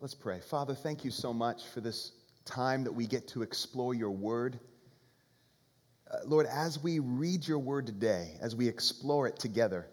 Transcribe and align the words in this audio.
Let's 0.00 0.14
pray. 0.14 0.38
Father, 0.38 0.76
thank 0.76 1.04
you 1.04 1.10
so 1.10 1.32
much 1.32 1.66
for 1.74 1.80
this 1.80 2.12
time 2.44 2.84
that 2.84 2.92
we 2.92 3.04
get 3.04 3.26
to 3.28 3.42
explore 3.42 3.94
your 3.94 4.12
word. 4.12 4.60
Uh, 6.08 6.18
Lord, 6.24 6.46
as 6.46 6.80
we 6.80 7.00
read 7.00 7.48
your 7.48 7.58
word 7.58 7.86
today, 7.86 8.36
as 8.40 8.54
we 8.54 8.68
explore 8.68 9.26
it 9.26 9.40
together, 9.40 9.88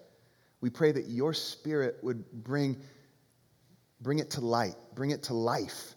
we 0.61 0.69
pray 0.69 0.91
that 0.91 1.07
your 1.07 1.33
spirit 1.33 1.97
would 2.03 2.23
bring, 2.31 2.77
bring 3.99 4.19
it 4.19 4.29
to 4.31 4.41
light, 4.41 4.75
bring 4.93 5.09
it 5.09 5.23
to 5.23 5.33
life, 5.33 5.95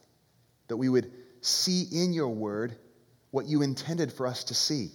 that 0.68 0.78
we 0.78 0.88
would 0.88 1.12
see 1.42 1.84
in 1.92 2.14
your 2.14 2.30
word 2.30 2.78
what 3.30 3.44
you 3.44 3.60
intended 3.60 4.10
for 4.10 4.26
us 4.26 4.44
to 4.44 4.54
see, 4.54 4.88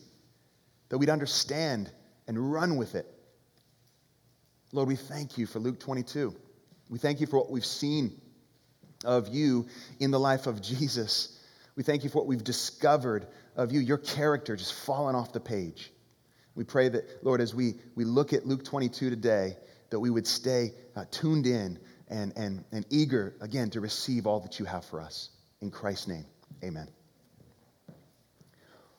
that 0.89 0.97
we'd 0.97 1.11
understand 1.11 1.91
and 2.27 2.51
run 2.51 2.77
with 2.77 2.95
it. 2.95 3.05
Lord, 4.71 4.87
we 4.87 4.95
thank 4.95 5.37
you 5.37 5.45
for 5.45 5.59
Luke 5.59 5.79
22. 5.79 6.35
We 6.89 6.97
thank 6.97 7.21
you 7.21 7.27
for 7.27 7.37
what 7.37 7.51
we've 7.51 7.63
seen 7.63 8.19
of 9.03 9.29
you 9.29 9.67
in 9.99 10.11
the 10.11 10.19
life 10.19 10.47
of 10.47 10.61
Jesus. 10.61 11.39
We 11.75 11.83
thank 11.83 12.03
you 12.03 12.09
for 12.09 12.19
what 12.19 12.27
we've 12.27 12.43
discovered 12.43 13.27
of 13.55 13.71
you, 13.71 13.79
your 13.79 13.97
character 13.97 14.55
just 14.55 14.73
falling 14.73 15.15
off 15.15 15.33
the 15.33 15.39
page. 15.39 15.91
We 16.55 16.63
pray 16.63 16.89
that, 16.89 17.23
Lord, 17.23 17.41
as 17.41 17.53
we, 17.55 17.75
we 17.95 18.05
look 18.05 18.33
at 18.33 18.45
Luke 18.45 18.63
22 18.63 19.09
today, 19.09 19.57
that 19.89 19.99
we 19.99 20.09
would 20.09 20.27
stay 20.27 20.73
uh, 20.95 21.05
tuned 21.09 21.47
in 21.47 21.79
and, 22.09 22.33
and, 22.35 22.63
and 22.71 22.85
eager, 22.89 23.35
again, 23.41 23.69
to 23.71 23.81
receive 23.81 24.27
all 24.27 24.39
that 24.41 24.59
you 24.59 24.65
have 24.65 24.85
for 24.85 25.01
us. 25.01 25.29
In 25.61 25.71
Christ's 25.71 26.07
name, 26.07 26.25
amen. 26.63 26.87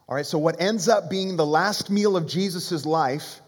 All 0.08 0.16
right, 0.16 0.26
so 0.26 0.38
what 0.38 0.60
ends 0.60 0.88
up 0.88 1.08
being 1.08 1.36
the 1.36 1.46
last 1.46 1.90
meal 1.90 2.16
of 2.16 2.26
Jesus' 2.26 2.84
life 2.84 3.40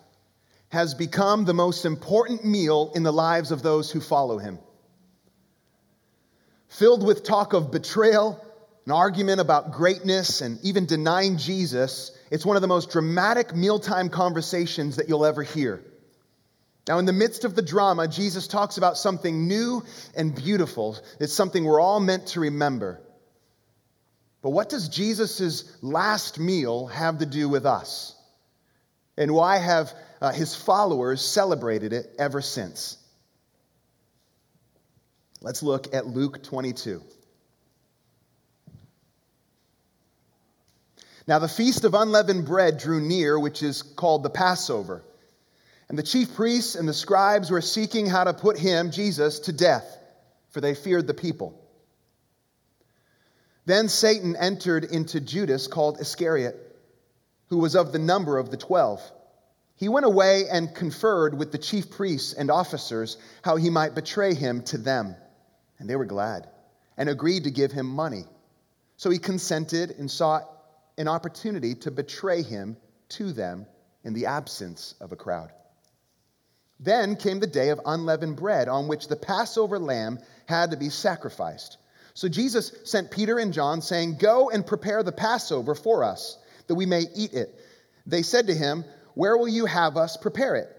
has 0.68 0.94
become 0.94 1.44
the 1.44 1.54
most 1.54 1.84
important 1.84 2.44
meal 2.44 2.92
in 2.94 3.02
the 3.02 3.12
lives 3.12 3.50
of 3.50 3.62
those 3.62 3.90
who 3.90 4.00
follow 4.00 4.38
him. 4.38 4.58
Filled 6.78 7.06
with 7.06 7.24
talk 7.24 7.54
of 7.54 7.70
betrayal, 7.70 8.38
an 8.84 8.92
argument 8.92 9.40
about 9.40 9.72
greatness, 9.72 10.42
and 10.42 10.62
even 10.62 10.84
denying 10.84 11.38
Jesus, 11.38 12.10
it's 12.30 12.44
one 12.44 12.56
of 12.56 12.60
the 12.60 12.68
most 12.68 12.90
dramatic 12.90 13.56
mealtime 13.56 14.10
conversations 14.10 14.96
that 14.96 15.08
you'll 15.08 15.24
ever 15.24 15.42
hear. 15.42 15.82
Now, 16.86 16.98
in 16.98 17.06
the 17.06 17.14
midst 17.14 17.46
of 17.46 17.56
the 17.56 17.62
drama, 17.62 18.08
Jesus 18.08 18.46
talks 18.46 18.76
about 18.76 18.98
something 18.98 19.48
new 19.48 19.84
and 20.14 20.34
beautiful. 20.34 20.98
It's 21.18 21.32
something 21.32 21.64
we're 21.64 21.80
all 21.80 21.98
meant 21.98 22.26
to 22.28 22.40
remember. 22.40 23.00
But 24.42 24.50
what 24.50 24.68
does 24.68 24.90
Jesus' 24.90 25.64
last 25.80 26.38
meal 26.38 26.88
have 26.88 27.20
to 27.20 27.26
do 27.26 27.48
with 27.48 27.64
us? 27.64 28.14
And 29.16 29.32
why 29.32 29.56
have 29.56 29.94
uh, 30.20 30.32
his 30.32 30.54
followers 30.54 31.22
celebrated 31.22 31.94
it 31.94 32.14
ever 32.18 32.42
since? 32.42 32.98
Let's 35.46 35.62
look 35.62 35.94
at 35.94 36.08
Luke 36.08 36.42
22. 36.42 37.00
Now, 41.28 41.38
the 41.38 41.46
feast 41.46 41.84
of 41.84 41.94
unleavened 41.94 42.46
bread 42.46 42.78
drew 42.78 43.00
near, 43.00 43.38
which 43.38 43.62
is 43.62 43.82
called 43.82 44.24
the 44.24 44.28
Passover. 44.28 45.04
And 45.88 45.96
the 45.96 46.02
chief 46.02 46.34
priests 46.34 46.74
and 46.74 46.88
the 46.88 46.92
scribes 46.92 47.48
were 47.48 47.60
seeking 47.60 48.06
how 48.06 48.24
to 48.24 48.34
put 48.34 48.58
him, 48.58 48.90
Jesus, 48.90 49.38
to 49.38 49.52
death, 49.52 49.86
for 50.50 50.60
they 50.60 50.74
feared 50.74 51.06
the 51.06 51.14
people. 51.14 51.56
Then 53.66 53.88
Satan 53.88 54.34
entered 54.34 54.82
into 54.82 55.20
Judas, 55.20 55.68
called 55.68 56.00
Iscariot, 56.00 56.56
who 57.50 57.58
was 57.58 57.76
of 57.76 57.92
the 57.92 58.00
number 58.00 58.36
of 58.36 58.50
the 58.50 58.56
twelve. 58.56 59.00
He 59.76 59.88
went 59.88 60.06
away 60.06 60.48
and 60.50 60.74
conferred 60.74 61.38
with 61.38 61.52
the 61.52 61.58
chief 61.58 61.88
priests 61.92 62.32
and 62.32 62.50
officers 62.50 63.16
how 63.42 63.54
he 63.54 63.70
might 63.70 63.94
betray 63.94 64.34
him 64.34 64.62
to 64.62 64.78
them. 64.78 65.14
And 65.78 65.88
they 65.88 65.96
were 65.96 66.06
glad 66.06 66.48
and 66.96 67.08
agreed 67.08 67.44
to 67.44 67.50
give 67.50 67.72
him 67.72 67.86
money. 67.86 68.24
So 68.96 69.10
he 69.10 69.18
consented 69.18 69.90
and 69.90 70.10
sought 70.10 70.50
an 70.98 71.08
opportunity 71.08 71.74
to 71.74 71.90
betray 71.90 72.42
him 72.42 72.76
to 73.10 73.32
them 73.32 73.66
in 74.04 74.14
the 74.14 74.26
absence 74.26 74.94
of 75.00 75.12
a 75.12 75.16
crowd. 75.16 75.52
Then 76.80 77.16
came 77.16 77.40
the 77.40 77.46
day 77.46 77.70
of 77.70 77.80
unleavened 77.84 78.36
bread 78.36 78.68
on 78.68 78.88
which 78.88 79.08
the 79.08 79.16
Passover 79.16 79.78
lamb 79.78 80.18
had 80.46 80.70
to 80.70 80.76
be 80.76 80.90
sacrificed. 80.90 81.78
So 82.14 82.28
Jesus 82.28 82.72
sent 82.84 83.10
Peter 83.10 83.38
and 83.38 83.52
John, 83.52 83.82
saying, 83.82 84.16
Go 84.18 84.50
and 84.50 84.66
prepare 84.66 85.02
the 85.02 85.12
Passover 85.12 85.74
for 85.74 86.04
us, 86.04 86.38
that 86.66 86.74
we 86.74 86.86
may 86.86 87.04
eat 87.14 87.34
it. 87.34 87.54
They 88.06 88.22
said 88.22 88.46
to 88.46 88.54
him, 88.54 88.84
Where 89.14 89.36
will 89.36 89.48
you 89.48 89.66
have 89.66 89.96
us 89.96 90.16
prepare 90.16 90.56
it? 90.56 90.75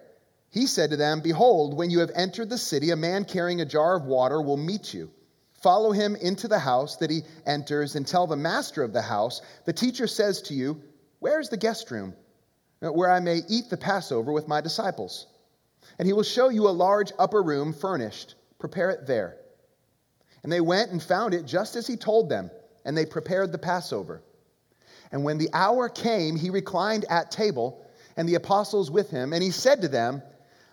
He 0.57 0.65
said 0.65 0.89
to 0.89 0.97
them, 0.97 1.19
Behold, 1.19 1.77
when 1.77 1.91
you 1.91 1.99
have 1.99 2.09
entered 2.15 2.49
the 2.49 2.57
city, 2.57 2.89
a 2.89 2.95
man 2.95 3.25
carrying 3.25 3.61
a 3.61 3.65
jar 3.65 3.95
of 3.95 4.05
water 4.05 4.41
will 4.41 4.57
meet 4.57 4.91
you. 4.91 5.11
Follow 5.61 5.91
him 5.91 6.15
into 6.15 6.47
the 6.47 6.57
house 6.57 6.95
that 6.95 7.11
he 7.11 7.21
enters 7.45 7.95
and 7.95 8.07
tell 8.07 8.25
the 8.25 8.35
master 8.35 8.81
of 8.81 8.91
the 8.91 9.03
house, 9.03 9.43
The 9.65 9.73
teacher 9.73 10.07
says 10.07 10.41
to 10.43 10.55
you, 10.55 10.81
Where 11.19 11.39
is 11.39 11.49
the 11.49 11.57
guest 11.57 11.91
room, 11.91 12.15
where 12.79 13.11
I 13.11 13.19
may 13.19 13.41
eat 13.47 13.69
the 13.69 13.77
Passover 13.77 14.31
with 14.31 14.47
my 14.47 14.59
disciples? 14.59 15.27
And 15.99 16.07
he 16.07 16.13
will 16.13 16.23
show 16.23 16.49
you 16.49 16.67
a 16.67 16.69
large 16.69 17.11
upper 17.19 17.43
room 17.43 17.71
furnished. 17.71 18.33
Prepare 18.57 18.89
it 18.89 19.05
there. 19.05 19.37
And 20.41 20.51
they 20.51 20.61
went 20.61 20.89
and 20.89 21.03
found 21.03 21.35
it 21.35 21.45
just 21.45 21.75
as 21.75 21.85
he 21.85 21.97
told 21.97 22.29
them, 22.29 22.49
and 22.83 22.97
they 22.97 23.05
prepared 23.05 23.51
the 23.51 23.59
Passover. 23.59 24.23
And 25.11 25.23
when 25.23 25.37
the 25.37 25.51
hour 25.53 25.87
came, 25.87 26.35
he 26.35 26.49
reclined 26.49 27.05
at 27.11 27.29
table, 27.29 27.85
and 28.15 28.27
the 28.27 28.33
apostles 28.33 28.89
with 28.89 29.11
him, 29.11 29.33
and 29.33 29.43
he 29.43 29.51
said 29.51 29.83
to 29.83 29.87
them, 29.87 30.23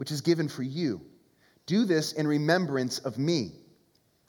which 0.00 0.10
is 0.10 0.22
given 0.22 0.48
for 0.48 0.62
you. 0.62 0.98
Do 1.66 1.84
this 1.84 2.12
in 2.14 2.26
remembrance 2.26 3.00
of 3.00 3.18
me. 3.18 3.52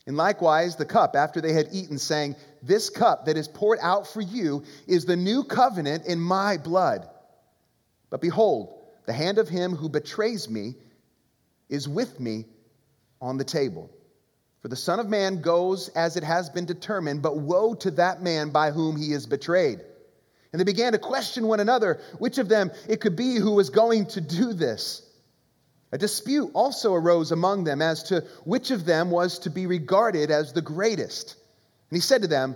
And 0.05 0.17
likewise, 0.17 0.75
the 0.75 0.83
cup, 0.83 1.15
after 1.15 1.39
they 1.39 1.53
had 1.53 1.69
eaten, 1.71 1.97
saying, 1.97 2.35
This 2.61 2.89
cup 2.89 3.27
that 3.27 3.37
is 3.37 3.47
poured 3.47 3.79
out 3.81 4.05
for 4.05 4.19
you 4.19 4.65
is 4.85 5.05
the 5.05 5.15
new 5.15 5.45
covenant 5.45 6.07
in 6.07 6.19
my 6.19 6.57
blood. 6.57 7.07
But 8.09 8.19
behold, 8.19 8.81
the 9.05 9.13
hand 9.13 9.37
of 9.37 9.47
him 9.47 9.73
who 9.73 9.87
betrays 9.87 10.49
me 10.49 10.75
is 11.69 11.87
with 11.87 12.19
me 12.19 12.47
on 13.21 13.37
the 13.37 13.45
table. 13.45 13.89
For 14.61 14.67
the 14.67 14.75
Son 14.75 14.99
of 14.99 15.07
Man 15.07 15.39
goes 15.39 15.87
as 15.95 16.17
it 16.17 16.23
has 16.25 16.49
been 16.49 16.65
determined, 16.65 17.21
but 17.21 17.37
woe 17.37 17.75
to 17.75 17.91
that 17.91 18.21
man 18.21 18.49
by 18.49 18.71
whom 18.71 18.97
he 18.97 19.13
is 19.13 19.25
betrayed. 19.25 19.79
And 20.51 20.59
they 20.59 20.65
began 20.65 20.91
to 20.91 20.99
question 20.99 21.47
one 21.47 21.61
another 21.61 22.01
which 22.19 22.39
of 22.39 22.49
them 22.49 22.71
it 22.89 22.99
could 22.99 23.15
be 23.15 23.37
who 23.37 23.51
was 23.51 23.69
going 23.69 24.07
to 24.07 24.19
do 24.19 24.51
this. 24.51 25.07
A 25.93 25.97
dispute 25.97 26.51
also 26.53 26.93
arose 26.93 27.31
among 27.31 27.65
them 27.65 27.81
as 27.81 28.03
to 28.03 28.21
which 28.45 28.71
of 28.71 28.85
them 28.85 29.11
was 29.11 29.39
to 29.39 29.49
be 29.49 29.67
regarded 29.67 30.31
as 30.31 30.53
the 30.53 30.61
greatest. 30.61 31.35
And 31.89 31.97
he 31.97 32.01
said 32.01 32.21
to 32.21 32.27
them, 32.29 32.55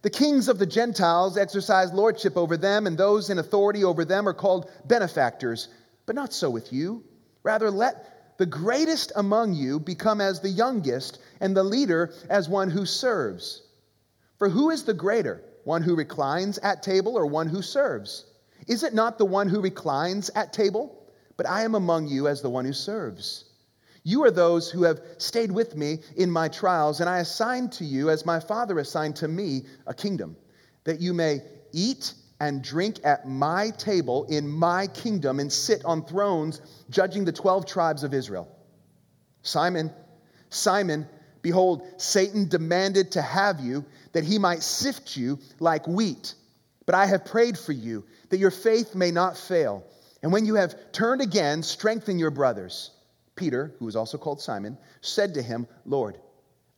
The 0.00 0.10
kings 0.10 0.48
of 0.48 0.58
the 0.58 0.66
Gentiles 0.66 1.36
exercise 1.36 1.92
lordship 1.92 2.38
over 2.38 2.56
them, 2.56 2.86
and 2.86 2.96
those 2.96 3.28
in 3.28 3.38
authority 3.38 3.84
over 3.84 4.06
them 4.06 4.26
are 4.26 4.34
called 4.34 4.70
benefactors. 4.86 5.68
But 6.06 6.14
not 6.14 6.32
so 6.32 6.48
with 6.48 6.72
you. 6.72 7.04
Rather, 7.42 7.70
let 7.70 8.38
the 8.38 8.46
greatest 8.46 9.12
among 9.14 9.52
you 9.52 9.78
become 9.78 10.22
as 10.22 10.40
the 10.40 10.48
youngest, 10.48 11.18
and 11.40 11.54
the 11.54 11.62
leader 11.62 12.14
as 12.30 12.48
one 12.48 12.70
who 12.70 12.86
serves. 12.86 13.62
For 14.38 14.48
who 14.48 14.70
is 14.70 14.84
the 14.84 14.94
greater, 14.94 15.42
one 15.64 15.82
who 15.82 15.94
reclines 15.94 16.56
at 16.56 16.82
table 16.82 17.18
or 17.18 17.26
one 17.26 17.48
who 17.48 17.60
serves? 17.60 18.24
Is 18.66 18.82
it 18.82 18.94
not 18.94 19.18
the 19.18 19.26
one 19.26 19.50
who 19.50 19.60
reclines 19.60 20.30
at 20.34 20.54
table? 20.54 20.99
But 21.40 21.48
I 21.48 21.62
am 21.62 21.74
among 21.74 22.06
you 22.06 22.28
as 22.28 22.42
the 22.42 22.50
one 22.50 22.66
who 22.66 22.74
serves. 22.74 23.46
You 24.02 24.24
are 24.24 24.30
those 24.30 24.70
who 24.70 24.82
have 24.82 25.00
stayed 25.16 25.50
with 25.50 25.74
me 25.74 26.00
in 26.14 26.30
my 26.30 26.48
trials, 26.48 27.00
and 27.00 27.08
I 27.08 27.20
assign 27.20 27.70
to 27.70 27.84
you, 27.86 28.10
as 28.10 28.26
my 28.26 28.40
Father 28.40 28.78
assigned 28.78 29.16
to 29.16 29.26
me, 29.26 29.62
a 29.86 29.94
kingdom, 29.94 30.36
that 30.84 31.00
you 31.00 31.14
may 31.14 31.40
eat 31.72 32.12
and 32.40 32.62
drink 32.62 33.00
at 33.04 33.26
my 33.26 33.70
table 33.70 34.24
in 34.24 34.46
my 34.46 34.86
kingdom 34.88 35.40
and 35.40 35.50
sit 35.50 35.82
on 35.86 36.04
thrones 36.04 36.60
judging 36.90 37.24
the 37.24 37.32
12 37.32 37.64
tribes 37.64 38.04
of 38.04 38.12
Israel. 38.12 38.46
Simon, 39.40 39.90
Simon, 40.50 41.08
behold, 41.40 41.86
Satan 41.96 42.50
demanded 42.50 43.12
to 43.12 43.22
have 43.22 43.60
you 43.60 43.86
that 44.12 44.24
he 44.24 44.38
might 44.38 44.62
sift 44.62 45.16
you 45.16 45.38
like 45.58 45.86
wheat. 45.86 46.34
But 46.84 46.96
I 46.96 47.06
have 47.06 47.24
prayed 47.24 47.56
for 47.56 47.72
you 47.72 48.04
that 48.28 48.36
your 48.36 48.50
faith 48.50 48.94
may 48.94 49.10
not 49.10 49.38
fail. 49.38 49.86
And 50.22 50.32
when 50.32 50.44
you 50.44 50.56
have 50.56 50.92
turned 50.92 51.22
again, 51.22 51.62
strengthen 51.62 52.18
your 52.18 52.30
brothers. 52.30 52.90
Peter, 53.36 53.74
who 53.78 53.86
was 53.86 53.96
also 53.96 54.18
called 54.18 54.40
Simon, 54.40 54.76
said 55.00 55.34
to 55.34 55.42
him, 55.42 55.66
Lord, 55.86 56.18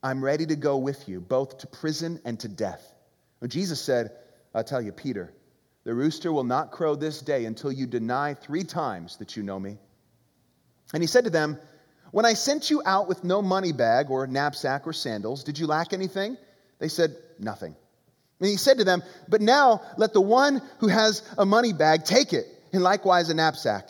I'm 0.01 0.23
ready 0.23 0.45
to 0.45 0.55
go 0.55 0.77
with 0.77 1.07
you, 1.09 1.19
both 1.19 1.59
to 1.59 1.67
prison 1.67 2.19
and 2.25 2.39
to 2.41 2.47
death. 2.47 2.93
When 3.39 3.49
Jesus 3.49 3.81
said, 3.81 4.11
I'll 4.53 4.63
tell 4.63 4.81
you, 4.81 4.91
Peter, 4.91 5.33
the 5.83 5.93
rooster 5.93 6.31
will 6.31 6.43
not 6.43 6.71
crow 6.71 6.95
this 6.95 7.19
day 7.21 7.45
until 7.45 7.71
you 7.71 7.87
deny 7.87 8.33
three 8.33 8.63
times 8.63 9.17
that 9.17 9.35
you 9.35 9.43
know 9.43 9.59
me. 9.59 9.77
And 10.93 11.03
he 11.03 11.07
said 11.07 11.25
to 11.25 11.29
them, 11.29 11.57
When 12.11 12.25
I 12.25 12.33
sent 12.33 12.69
you 12.69 12.81
out 12.85 13.07
with 13.07 13.23
no 13.23 13.41
money 13.41 13.71
bag 13.73 14.09
or 14.09 14.27
knapsack 14.27 14.87
or 14.87 14.93
sandals, 14.93 15.43
did 15.43 15.59
you 15.59 15.67
lack 15.67 15.91
anything? 15.91 16.37
They 16.79 16.87
said, 16.87 17.15
Nothing. 17.39 17.75
And 18.39 18.49
he 18.49 18.57
said 18.57 18.77
to 18.77 18.83
them, 18.83 19.03
But 19.27 19.41
now 19.41 19.81
let 19.97 20.13
the 20.13 20.21
one 20.21 20.61
who 20.79 20.87
has 20.87 21.21
a 21.37 21.45
money 21.45 21.73
bag 21.73 22.05
take 22.05 22.33
it, 22.33 22.45
and 22.73 22.81
likewise 22.81 23.29
a 23.29 23.33
knapsack. 23.33 23.87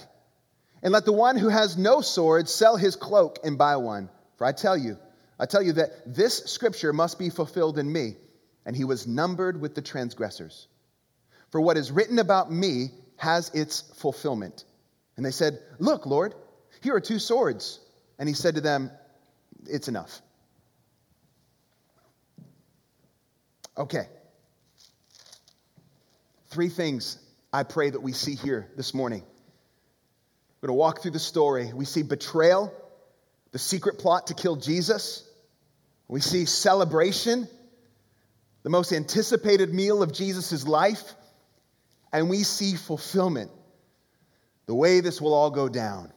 And 0.84 0.92
let 0.92 1.06
the 1.06 1.14
one 1.14 1.38
who 1.38 1.48
has 1.48 1.78
no 1.78 2.02
sword 2.02 2.50
sell 2.50 2.76
his 2.76 2.98
cloak 2.98 3.40
and 3.44 3.58
buy 3.58 3.78
one. 3.78 4.10
For 4.38 4.46
I 4.46 4.52
tell 4.52 4.78
you, 4.78 4.98
I 5.40 5.46
tell 5.46 5.64
you 5.64 5.74
that 5.74 6.14
this 6.14 6.44
scripture 6.46 6.92
must 6.92 7.18
be 7.18 7.30
fulfilled 7.30 7.80
in 7.80 7.92
me. 7.92 8.18
And 8.66 8.76
he 8.76 8.84
was 8.84 9.08
numbered 9.08 9.60
with 9.60 9.76
the 9.76 9.82
transgressors. 9.82 10.68
For 11.52 11.62
what 11.62 11.78
is 11.78 11.92
written 11.92 12.20
about 12.20 12.52
me 12.52 12.92
has 13.18 13.50
its 13.50 13.82
fulfillment. 13.96 14.66
And 15.16 15.26
they 15.26 15.32
said, 15.32 15.60
Look, 15.80 16.06
Lord, 16.06 16.36
here 16.82 16.96
are 16.96 17.02
two 17.02 17.20
swords. 17.20 17.80
And 18.20 18.28
he 18.28 18.36
said 18.36 18.56
to 18.56 18.62
them, 18.62 18.92
It's 19.66 19.88
enough. 19.88 20.22
Okay. 23.78 24.08
Three 26.48 26.70
things 26.70 27.23
I 27.56 27.62
pray 27.62 27.92
that 27.92 28.02
we 28.02 28.14
see 28.14 28.34
here 28.34 28.68
this 28.76 28.96
morning. 28.96 29.22
We're 30.60 30.70
going 30.70 30.76
to 30.76 30.80
walk 30.80 31.04
through 31.04 31.12
the 31.12 31.20
story. 31.20 31.72
We 31.72 31.86
see 31.86 32.02
betrayal, 32.02 32.74
the 33.52 33.60
secret 33.60 34.00
plot 34.00 34.28
to 34.28 34.34
kill 34.34 34.56
Jesus. 34.56 35.24
We 36.08 36.20
see 36.20 36.46
celebration, 36.46 37.48
the 38.64 38.72
most 38.72 38.92
anticipated 38.92 39.72
meal 39.72 40.02
of 40.02 40.12
Jesus' 40.12 40.66
life. 40.66 41.04
And 42.12 42.28
we 42.28 42.42
see 42.42 42.76
fulfillment, 42.76 43.52
the 44.66 44.74
way 44.74 45.02
this 45.02 45.22
will 45.22 45.36
all 45.36 45.52
go 45.52 45.70
down. 45.70 46.12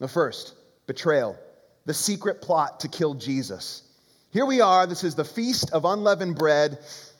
The 0.00 0.08
first, 0.08 0.56
betrayal, 0.88 1.38
the 1.84 1.94
secret 1.94 2.42
plot 2.42 2.80
to 2.80 2.88
kill 2.88 3.14
Jesus. 3.14 3.82
Here 4.32 4.44
we 4.44 4.60
are. 4.60 4.88
This 4.88 5.04
is 5.04 5.14
the 5.14 5.24
Feast 5.24 5.70
of 5.70 5.84
Unleavened 5.84 6.34
Bread, 6.34 6.78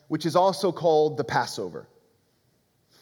which 0.08 0.26
is 0.26 0.34
also 0.34 0.72
called 0.72 1.18
the 1.18 1.24
Passover. 1.24 1.86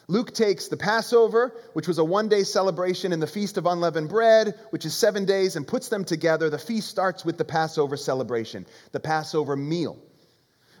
Luke 0.09 0.33
takes 0.33 0.69
the 0.69 0.77
Passover, 0.77 1.53
which 1.73 1.87
was 1.87 1.97
a 1.97 2.03
one 2.03 2.29
day 2.29 2.43
celebration, 2.43 3.11
and 3.11 3.21
the 3.21 3.27
Feast 3.27 3.57
of 3.57 3.65
Unleavened 3.65 4.07
Bread, 4.07 4.57
which 4.69 4.85
is 4.85 4.95
seven 4.95 5.25
days, 5.25 5.57
and 5.57 5.67
puts 5.67 5.89
them 5.89 6.05
together. 6.05 6.49
The 6.49 6.57
feast 6.57 6.87
starts 6.87 7.25
with 7.25 7.37
the 7.37 7.43
Passover 7.43 7.97
celebration, 7.97 8.65
the 8.93 9.01
Passover 9.01 9.57
meal. 9.57 9.99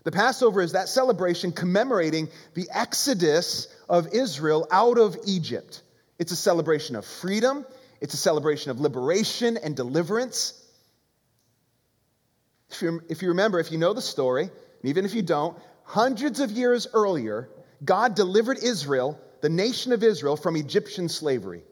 The 0.05 0.11
Passover 0.13 0.61
is 0.61 0.71
that 0.71 0.87
celebration 0.87 1.51
commemorating 1.51 2.29
the 2.53 2.69
exodus 2.73 3.67
of 3.89 4.13
Israel 4.13 4.65
out 4.71 4.97
of 4.97 5.17
Egypt. 5.25 5.81
It's 6.17 6.31
a 6.31 6.37
celebration 6.37 6.95
of 6.95 7.05
freedom, 7.05 7.65
it's 7.99 8.13
a 8.13 8.17
celebration 8.17 8.71
of 8.71 8.79
liberation 8.79 9.57
and 9.57 9.75
deliverance. 9.75 10.53
If 12.69 12.81
you, 12.81 13.01
if 13.09 13.21
you 13.21 13.29
remember, 13.29 13.59
if 13.59 13.73
you 13.73 13.77
know 13.77 13.91
the 13.91 14.01
story, 14.01 14.43
and 14.43 14.89
even 14.89 15.03
if 15.03 15.13
you 15.13 15.21
don't, 15.21 15.57
hundreds 15.83 16.39
of 16.39 16.51
years 16.51 16.87
earlier, 16.93 17.49
God 17.83 18.15
delivered 18.15 18.57
Israel, 18.57 19.19
the 19.41 19.49
nation 19.49 19.91
of 19.91 20.03
Israel, 20.03 20.37
from 20.37 20.55
Egyptian 20.55 21.09
slavery. 21.09 21.63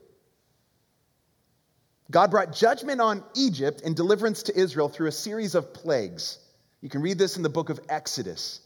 God 2.10 2.30
brought 2.30 2.52
judgment 2.52 3.00
on 3.00 3.24
Egypt 3.34 3.82
and 3.84 3.96
deliverance 3.96 4.44
to 4.44 4.56
Israel 4.56 4.88
through 4.88 5.08
a 5.08 5.12
series 5.12 5.54
of 5.54 5.74
plagues. 5.74 6.38
You 6.80 6.88
can 6.88 7.02
read 7.02 7.18
this 7.18 7.36
in 7.36 7.42
the 7.42 7.48
book 7.48 7.68
of 7.68 7.80
Exodus. 7.88 8.60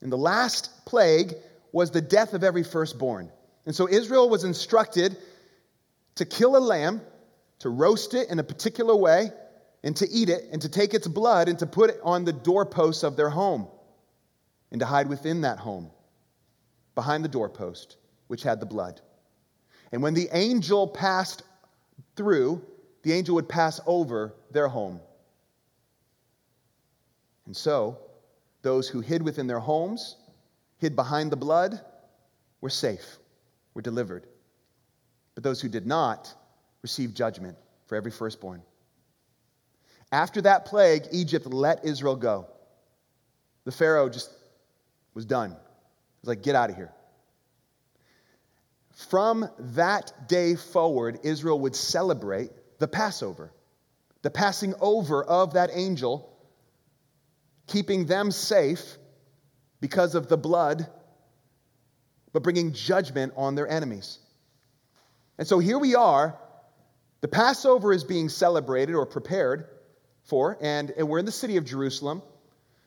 And 0.00 0.10
the 0.10 0.16
last 0.18 0.86
plague 0.86 1.34
was 1.70 1.90
the 1.90 2.00
death 2.00 2.32
of 2.32 2.42
every 2.42 2.62
firstborn. 2.62 3.30
And 3.66 3.74
so 3.74 3.88
Israel 3.88 4.28
was 4.30 4.44
instructed 4.44 5.16
to 6.14 6.24
kill 6.24 6.56
a 6.56 6.58
lamb, 6.58 7.02
to 7.60 7.68
roast 7.68 8.14
it 8.14 8.30
in 8.30 8.38
a 8.38 8.44
particular 8.44 8.96
way, 8.96 9.30
and 9.84 9.94
to 9.96 10.08
eat 10.08 10.30
it, 10.30 10.48
and 10.50 10.62
to 10.62 10.68
take 10.68 10.94
its 10.94 11.06
blood 11.06 11.48
and 11.48 11.58
to 11.58 11.66
put 11.66 11.90
it 11.90 12.00
on 12.02 12.24
the 12.24 12.32
doorposts 12.32 13.02
of 13.02 13.16
their 13.16 13.30
home 13.30 13.68
and 14.72 14.80
to 14.80 14.86
hide 14.86 15.08
within 15.08 15.42
that 15.42 15.58
home, 15.58 15.90
behind 16.94 17.22
the 17.22 17.28
doorpost, 17.28 17.98
which 18.26 18.42
had 18.42 18.58
the 18.58 18.66
blood. 18.66 19.00
And 19.92 20.02
when 20.02 20.14
the 20.14 20.28
angel 20.32 20.88
passed 20.88 21.42
through, 22.16 22.64
the 23.02 23.12
angel 23.12 23.34
would 23.34 23.48
pass 23.48 23.80
over 23.86 24.34
their 24.50 24.68
home. 24.68 24.98
And 27.44 27.56
so, 27.56 27.98
those 28.62 28.88
who 28.88 29.00
hid 29.00 29.22
within 29.22 29.46
their 29.46 29.60
homes, 29.60 30.16
hid 30.78 30.96
behind 30.96 31.30
the 31.30 31.36
blood, 31.36 31.78
were 32.62 32.70
safe, 32.70 33.18
were 33.74 33.82
delivered. 33.82 34.26
But 35.34 35.44
those 35.44 35.60
who 35.60 35.68
did 35.68 35.86
not 35.86 36.32
received 36.80 37.14
judgment 37.14 37.58
for 37.86 37.96
every 37.96 38.10
firstborn. 38.10 38.62
After 40.12 40.40
that 40.42 40.64
plague, 40.64 41.04
Egypt 41.12 41.46
let 41.46 41.84
Israel 41.84 42.16
go. 42.16 42.46
The 43.64 43.72
Pharaoh 43.72 44.08
just 44.08 44.30
was 45.14 45.24
done. 45.24 45.52
It 45.52 45.58
was 46.22 46.28
like, 46.28 46.42
get 46.42 46.54
out 46.54 46.70
of 46.70 46.76
here. 46.76 46.92
From 49.08 49.48
that 49.58 50.28
day 50.28 50.54
forward, 50.54 51.20
Israel 51.22 51.60
would 51.60 51.74
celebrate 51.74 52.50
the 52.78 52.88
Passover, 52.88 53.52
the 54.22 54.30
passing 54.30 54.74
over 54.80 55.24
of 55.24 55.54
that 55.54 55.70
angel, 55.72 56.28
keeping 57.66 58.06
them 58.06 58.30
safe 58.30 58.98
because 59.80 60.14
of 60.14 60.28
the 60.28 60.36
blood, 60.36 60.86
but 62.32 62.42
bringing 62.42 62.72
judgment 62.72 63.32
on 63.36 63.54
their 63.54 63.68
enemies. 63.68 64.18
And 65.38 65.46
so 65.46 65.58
here 65.58 65.78
we 65.78 65.94
are. 65.94 66.38
The 67.20 67.28
Passover 67.28 67.92
is 67.92 68.04
being 68.04 68.28
celebrated 68.28 68.94
or 68.94 69.06
prepared 69.06 69.66
for, 70.24 70.58
and, 70.60 70.90
and 70.90 71.08
we're 71.08 71.18
in 71.18 71.24
the 71.24 71.32
city 71.32 71.56
of 71.56 71.64
Jerusalem. 71.64 72.22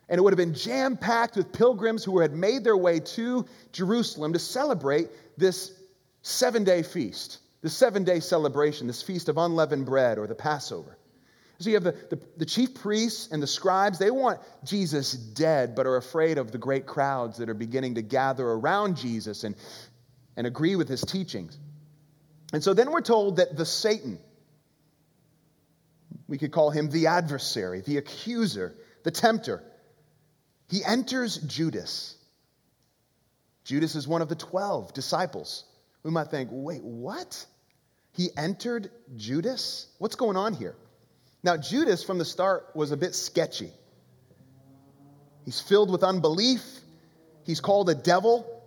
And 0.07 0.19
it 0.19 0.22
would 0.22 0.34
have 0.34 0.38
been 0.38 0.54
jam 0.54 0.98
packed 0.98 1.36
with 1.36 1.52
pilgrims 1.52 2.04
who 2.04 2.19
had 2.19 2.34
made 2.34 2.63
their 2.63 2.78
way 2.78 3.00
to 3.00 3.46
Jerusalem 3.72 4.34
to 4.34 4.40
celebrate 4.40 5.10
this 5.38 5.72
seven 6.22 6.63
day 6.63 6.84
feast, 6.84 7.40
the 7.62 7.69
seven 7.69 8.04
day 8.04 8.19
celebration, 8.19 8.88
this 8.88 9.02
feast 9.02 9.30
of 9.30 9.38
unleavened 9.38 9.86
bread 9.86 10.18
or 10.18 10.28
the 10.28 10.36
Passover. 10.36 10.98
So 11.60 11.69
you 11.69 11.75
have 11.75 11.86
the, 11.86 11.94
the, 12.10 12.19
the, 12.38 12.46
chief 12.46 12.75
priests 12.75 13.31
and 13.31 13.42
the 13.42 13.48
scribes, 13.48 13.98
they 13.98 14.12
want 14.12 14.42
Jesus 14.66 15.13
dead, 15.13 15.74
but 15.74 15.88
are 15.88 15.96
afraid 15.96 16.38
of 16.38 16.51
the 16.51 16.58
great 16.58 16.86
crowds 16.86 17.38
that 17.38 17.50
are 17.50 17.53
beginning 17.53 17.96
to 17.96 18.01
gather 18.01 18.46
around 18.46 18.98
Jesus 18.98 19.46
and, 19.46 19.56
and 20.36 20.46
agree 20.46 20.75
with 20.75 20.89
his 20.89 21.01
teachings. 21.01 21.58
And 22.51 22.62
so 22.62 22.74
then 22.74 22.91
we're 22.91 23.01
told 23.01 23.38
that 23.38 23.56
the 23.56 23.65
Satan, 23.65 24.20
we 26.27 26.38
could 26.38 26.51
call 26.51 26.72
him 26.72 26.89
the 26.89 27.08
adversary, 27.08 27.80
the 27.80 27.98
accuser, 27.98 28.75
the 29.03 29.12
tempter, 29.12 29.63
he 30.69 30.84
enters 30.84 31.38
Judas. 31.38 32.15
Judas 33.63 33.95
is 33.95 34.07
one 34.07 34.22
of 34.22 34.29
the 34.29 34.36
12 34.36 34.93
disciples. 34.93 35.65
We 36.03 36.12
might 36.12 36.27
think, 36.27 36.50
wait, 36.51 36.84
what? 36.84 37.45
He 38.13 38.29
entered 38.38 38.91
Judas? 39.17 39.88
What's 39.98 40.15
going 40.15 40.38
on 40.38 40.53
here? 40.53 40.75
Now, 41.43 41.57
Judas 41.57 42.03
from 42.03 42.17
the 42.17 42.25
start 42.25 42.67
was 42.75 42.91
a 42.91 42.98
bit 42.98 43.13
sketchy. 43.13 43.72
He's 45.43 45.60
filled 45.60 45.91
with 45.91 46.03
unbelief. 46.03 46.63
He's 47.43 47.60
called 47.60 47.89
a 47.89 47.95
devil. 47.95 48.63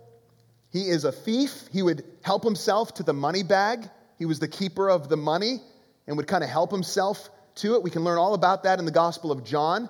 He 0.71 0.89
is 0.89 1.03
a 1.03 1.11
thief. 1.11 1.67
He 1.71 1.81
would 1.81 2.03
help 2.21 2.43
himself 2.43 2.93
to 2.95 3.03
the 3.03 3.13
money 3.13 3.43
bag. 3.43 3.89
He 4.17 4.25
was 4.25 4.39
the 4.39 4.47
keeper 4.47 4.89
of 4.89 5.09
the 5.09 5.17
money 5.17 5.61
and 6.07 6.15
would 6.17 6.27
kind 6.27 6.43
of 6.43 6.49
help 6.49 6.71
himself 6.71 7.29
to 7.55 7.75
it. 7.75 7.83
We 7.83 7.89
can 7.89 8.03
learn 8.03 8.17
all 8.17 8.33
about 8.33 8.63
that 8.63 8.79
in 8.79 8.85
the 8.85 8.91
Gospel 8.91 9.31
of 9.31 9.43
John. 9.43 9.89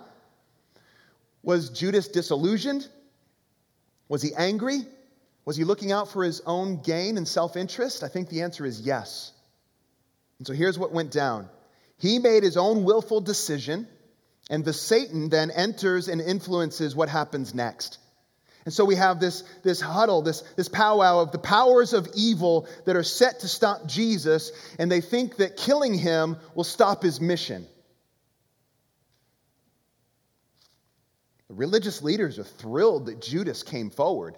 Was 1.44 1.70
Judas 1.70 2.08
disillusioned? 2.08 2.88
Was 4.08 4.22
he 4.22 4.34
angry? 4.36 4.80
Was 5.46 5.56
he 5.56 5.64
looking 5.64 5.92
out 5.92 6.12
for 6.12 6.24
his 6.24 6.42
own 6.46 6.82
gain 6.82 7.18
and 7.18 7.28
self 7.28 7.56
interest? 7.56 8.04
I 8.04 8.08
think 8.08 8.30
the 8.30 8.42
answer 8.42 8.66
is 8.66 8.82
yes. 8.82 9.32
And 10.38 10.48
so 10.48 10.54
here's 10.54 10.78
what 10.78 10.92
went 10.92 11.12
down 11.12 11.50
he 11.98 12.20
made 12.20 12.44
his 12.44 12.58
own 12.58 12.84
willful 12.84 13.22
decision, 13.22 13.88
and 14.50 14.64
the 14.64 14.74
Satan 14.74 15.30
then 15.30 15.52
enters 15.52 16.08
and 16.08 16.22
influences 16.22 16.96
what 16.96 17.10
happens 17.10 17.54
next. 17.54 18.00
And 18.66 18.74
so 18.74 18.86
we 18.86 18.96
have 18.96 19.20
this, 19.20 19.44
this 19.64 19.82
huddle, 19.82 20.22
this, 20.22 20.42
this 20.56 20.70
powwow 20.70 21.22
of 21.22 21.32
the 21.32 21.40
powers 21.40 21.94
of 21.94 22.10
evil 22.14 22.68
that 22.86 22.96
are 22.96 23.04
set 23.04 23.40
to 23.40 23.48
stop 23.48 23.88
Jesus, 23.88 24.52
and 24.78 24.92
they 24.92 25.02
think 25.02 25.38
that 25.38 25.58
killing 25.58 25.94
him 25.94 26.38
will 26.56 26.64
stop 26.64 27.02
his 27.02 27.20
mission. 27.20 27.68
The 31.50 31.56
religious 31.56 32.02
leaders 32.02 32.40
are 32.40 32.44
thrilled 32.44 33.08
that 33.08 33.22
Judas 33.22 33.64
came 33.64 33.90
forward. 33.90 34.38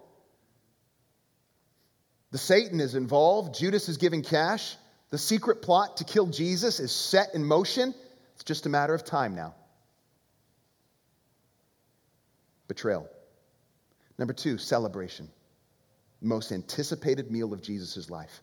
The 2.31 2.37
Satan 2.37 2.79
is 2.79 2.95
involved, 2.95 3.55
Judas 3.55 3.89
is 3.89 3.97
giving 3.97 4.23
cash. 4.23 4.75
The 5.09 5.17
secret 5.17 5.61
plot 5.61 5.97
to 5.97 6.05
kill 6.05 6.27
Jesus 6.27 6.79
is 6.79 6.93
set 6.93 7.35
in 7.35 7.43
motion. 7.43 7.93
It's 8.35 8.45
just 8.45 8.65
a 8.65 8.69
matter 8.69 8.93
of 8.93 9.03
time 9.03 9.35
now. 9.35 9.53
Betrayal. 12.69 13.09
Number 14.17 14.33
two, 14.33 14.57
celebration. 14.57 15.29
Most 16.21 16.53
anticipated 16.53 17.29
meal 17.29 17.51
of 17.51 17.61
Jesus' 17.61 18.09
life. 18.09 18.41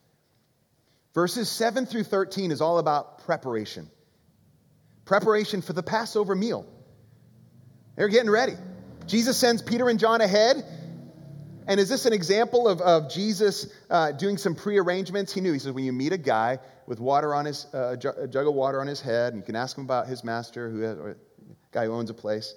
Verses 1.15 1.49
7 1.49 1.87
through 1.87 2.05
13 2.05 2.51
is 2.51 2.61
all 2.61 2.79
about 2.79 3.25
preparation. 3.25 3.89
Preparation 5.07 5.63
for 5.63 5.73
the 5.73 5.83
Passover 5.83 6.35
meal. 6.35 6.67
They're 7.99 8.07
getting 8.07 8.31
ready. 8.31 8.55
Jesus 9.09 9.37
sends 9.37 9.61
Peter 9.61 9.89
and 9.89 9.99
John 9.99 10.21
ahead. 10.21 10.65
And 11.67 11.81
is 11.81 11.89
this 11.89 12.07
an 12.07 12.13
example 12.13 12.69
of, 12.69 12.81
of 12.81 13.11
Jesus 13.11 13.67
uh, 13.91 14.13
doing 14.13 14.37
some 14.37 14.55
prearrangements? 14.55 15.35
He 15.35 15.41
knew. 15.41 15.53
He 15.53 15.59
said, 15.59 15.75
when 15.75 15.83
you 15.83 15.93
meet 15.93 16.13
a 16.13 16.17
guy 16.17 16.61
with 16.87 17.01
water 17.01 17.35
on 17.35 17.45
his, 17.45 17.67
uh, 17.75 17.97
a 18.17 18.29
jug 18.29 18.47
of 18.47 18.55
water 18.55 18.81
on 18.81 18.87
his 18.87 19.01
head, 19.01 19.33
and 19.33 19.43
you 19.43 19.45
can 19.45 19.57
ask 19.57 19.77
him 19.77 19.83
about 19.83 20.07
his 20.07 20.23
master, 20.23 20.71
who 20.71 20.79
has, 20.83 20.97
guy 21.73 21.87
who 21.87 21.93
owns 21.93 22.09
a 22.09 22.15
place. 22.15 22.55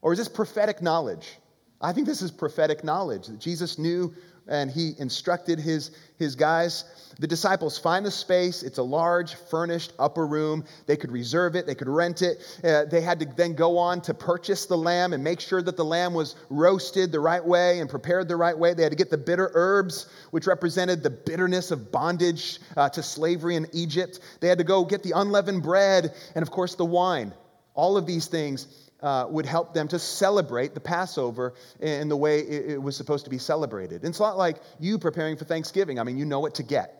Or 0.00 0.12
is 0.12 0.18
this 0.18 0.28
prophetic 0.28 0.82
knowledge? 0.82 1.38
I 1.80 1.92
think 1.92 2.08
this 2.08 2.20
is 2.20 2.32
prophetic 2.32 2.82
knowledge 2.82 3.28
that 3.28 3.38
Jesus 3.38 3.78
knew 3.78 4.12
and 4.48 4.70
he 4.70 4.94
instructed 4.98 5.58
his, 5.58 5.90
his 6.18 6.34
guys. 6.34 6.84
The 7.18 7.26
disciples 7.26 7.78
find 7.78 8.04
the 8.04 8.10
space. 8.10 8.62
It's 8.62 8.78
a 8.78 8.82
large, 8.82 9.34
furnished 9.34 9.92
upper 9.98 10.26
room. 10.26 10.64
They 10.86 10.96
could 10.96 11.12
reserve 11.12 11.56
it, 11.56 11.66
they 11.66 11.74
could 11.74 11.88
rent 11.88 12.22
it. 12.22 12.38
Uh, 12.64 12.84
they 12.84 13.00
had 13.00 13.20
to 13.20 13.26
then 13.26 13.54
go 13.54 13.78
on 13.78 14.00
to 14.02 14.14
purchase 14.14 14.66
the 14.66 14.76
lamb 14.76 15.12
and 15.12 15.22
make 15.22 15.40
sure 15.40 15.62
that 15.62 15.76
the 15.76 15.84
lamb 15.84 16.14
was 16.14 16.34
roasted 16.50 17.12
the 17.12 17.20
right 17.20 17.44
way 17.44 17.80
and 17.80 17.88
prepared 17.88 18.28
the 18.28 18.36
right 18.36 18.58
way. 18.58 18.74
They 18.74 18.82
had 18.82 18.92
to 18.92 18.96
get 18.96 19.10
the 19.10 19.18
bitter 19.18 19.50
herbs, 19.54 20.08
which 20.30 20.46
represented 20.46 21.02
the 21.02 21.10
bitterness 21.10 21.70
of 21.70 21.92
bondage 21.92 22.60
uh, 22.76 22.88
to 22.90 23.02
slavery 23.02 23.56
in 23.56 23.68
Egypt. 23.72 24.20
They 24.40 24.48
had 24.48 24.58
to 24.58 24.64
go 24.64 24.84
get 24.84 25.02
the 25.02 25.12
unleavened 25.12 25.62
bread 25.62 26.14
and, 26.34 26.42
of 26.42 26.50
course, 26.50 26.74
the 26.74 26.84
wine. 26.84 27.32
All 27.74 27.96
of 27.96 28.06
these 28.06 28.26
things 28.26 28.66
uh, 29.02 29.26
would 29.28 29.46
help 29.46 29.74
them 29.74 29.88
to 29.88 29.98
celebrate 29.98 30.74
the 30.74 30.80
Passover 30.80 31.54
in 31.80 32.08
the 32.08 32.16
way 32.16 32.40
it, 32.40 32.80
was 32.80 32.96
supposed 32.96 33.24
to 33.24 33.30
be 33.30 33.38
celebrated. 33.38 34.02
And 34.02 34.10
it's 34.10 34.20
not 34.20 34.38
like 34.38 34.58
you 34.78 34.98
preparing 34.98 35.36
for 35.36 35.44
Thanksgiving. 35.44 35.98
I 35.98 36.04
mean, 36.04 36.16
you 36.16 36.24
know 36.24 36.40
what 36.40 36.54
to 36.56 36.62
get. 36.62 36.98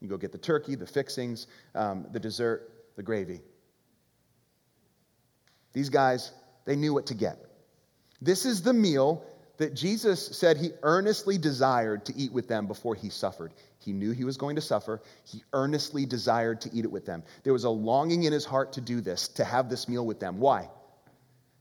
You 0.00 0.08
go 0.08 0.16
get 0.16 0.32
the 0.32 0.38
turkey, 0.38 0.74
the 0.74 0.86
fixings, 0.86 1.46
um, 1.74 2.06
the 2.12 2.20
dessert, 2.20 2.70
the 2.96 3.02
gravy. 3.02 3.40
These 5.72 5.90
guys, 5.90 6.32
they 6.64 6.76
knew 6.76 6.94
what 6.94 7.06
to 7.06 7.14
get. 7.14 7.38
This 8.20 8.46
is 8.46 8.62
the 8.62 8.72
meal 8.72 9.24
that 9.56 9.74
Jesus 9.74 10.36
said 10.36 10.56
he 10.56 10.70
earnestly 10.82 11.38
desired 11.38 12.04
to 12.06 12.16
eat 12.16 12.32
with 12.32 12.48
them 12.48 12.66
before 12.66 12.94
he 12.94 13.08
suffered. 13.08 13.52
He 13.78 13.92
knew 13.92 14.10
he 14.12 14.24
was 14.24 14.36
going 14.36 14.56
to 14.56 14.62
suffer. 14.62 15.02
He 15.24 15.42
earnestly 15.52 16.06
desired 16.06 16.60
to 16.62 16.70
eat 16.72 16.84
it 16.84 16.90
with 16.90 17.06
them. 17.06 17.22
There 17.44 17.52
was 17.52 17.64
a 17.64 17.70
longing 17.70 18.24
in 18.24 18.32
his 18.32 18.44
heart 18.44 18.72
to 18.74 18.80
do 18.80 19.00
this, 19.00 19.28
to 19.28 19.44
have 19.44 19.68
this 19.68 19.88
meal 19.88 20.06
with 20.06 20.20
them. 20.20 20.38
Why? 20.38 20.68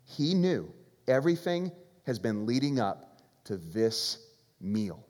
He 0.06 0.34
knew 0.34 0.72
everything 1.08 1.72
has 2.06 2.20
been 2.20 2.46
leading 2.46 2.80
up 2.80 3.22
to 3.46 3.58
this 3.58 4.18
meal. 4.60 5.06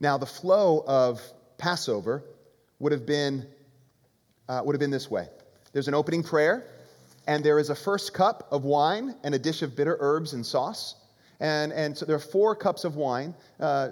Now, 0.00 0.18
the 0.18 0.26
flow 0.26 0.82
of 0.86 1.22
Passover 1.58 2.24
would 2.80 2.92
have 2.92 3.06
been, 3.06 3.46
uh, 4.48 4.62
would 4.64 4.74
have 4.74 4.80
been 4.80 4.90
this 4.90 5.10
way 5.10 5.28
there's 5.72 5.88
an 5.88 5.94
opening 5.94 6.22
prayer, 6.22 6.66
and 7.26 7.44
there 7.44 7.58
is 7.58 7.70
a 7.70 7.74
first 7.74 8.12
cup 8.12 8.48
of 8.50 8.64
wine 8.64 9.14
and 9.22 9.34
a 9.34 9.38
dish 9.38 9.62
of 9.62 9.76
bitter 9.76 9.96
herbs 10.00 10.32
and 10.32 10.44
sauce. 10.44 10.96
And, 11.40 11.72
and 11.72 11.96
so 11.96 12.04
there 12.04 12.16
are 12.16 12.20
four 12.20 12.54
cups 12.54 12.84
of 12.84 12.96
wine. 12.96 13.34
Uh, 13.58 13.90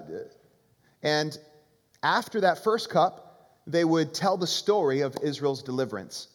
and 1.02 1.38
after 2.02 2.40
that 2.42 2.62
first 2.62 2.90
cup, 2.90 3.60
they 3.66 3.84
would 3.84 4.12
tell 4.12 4.36
the 4.36 4.46
story 4.46 5.00
of 5.00 5.16
Israel's 5.22 5.62
deliverance. 5.62 6.28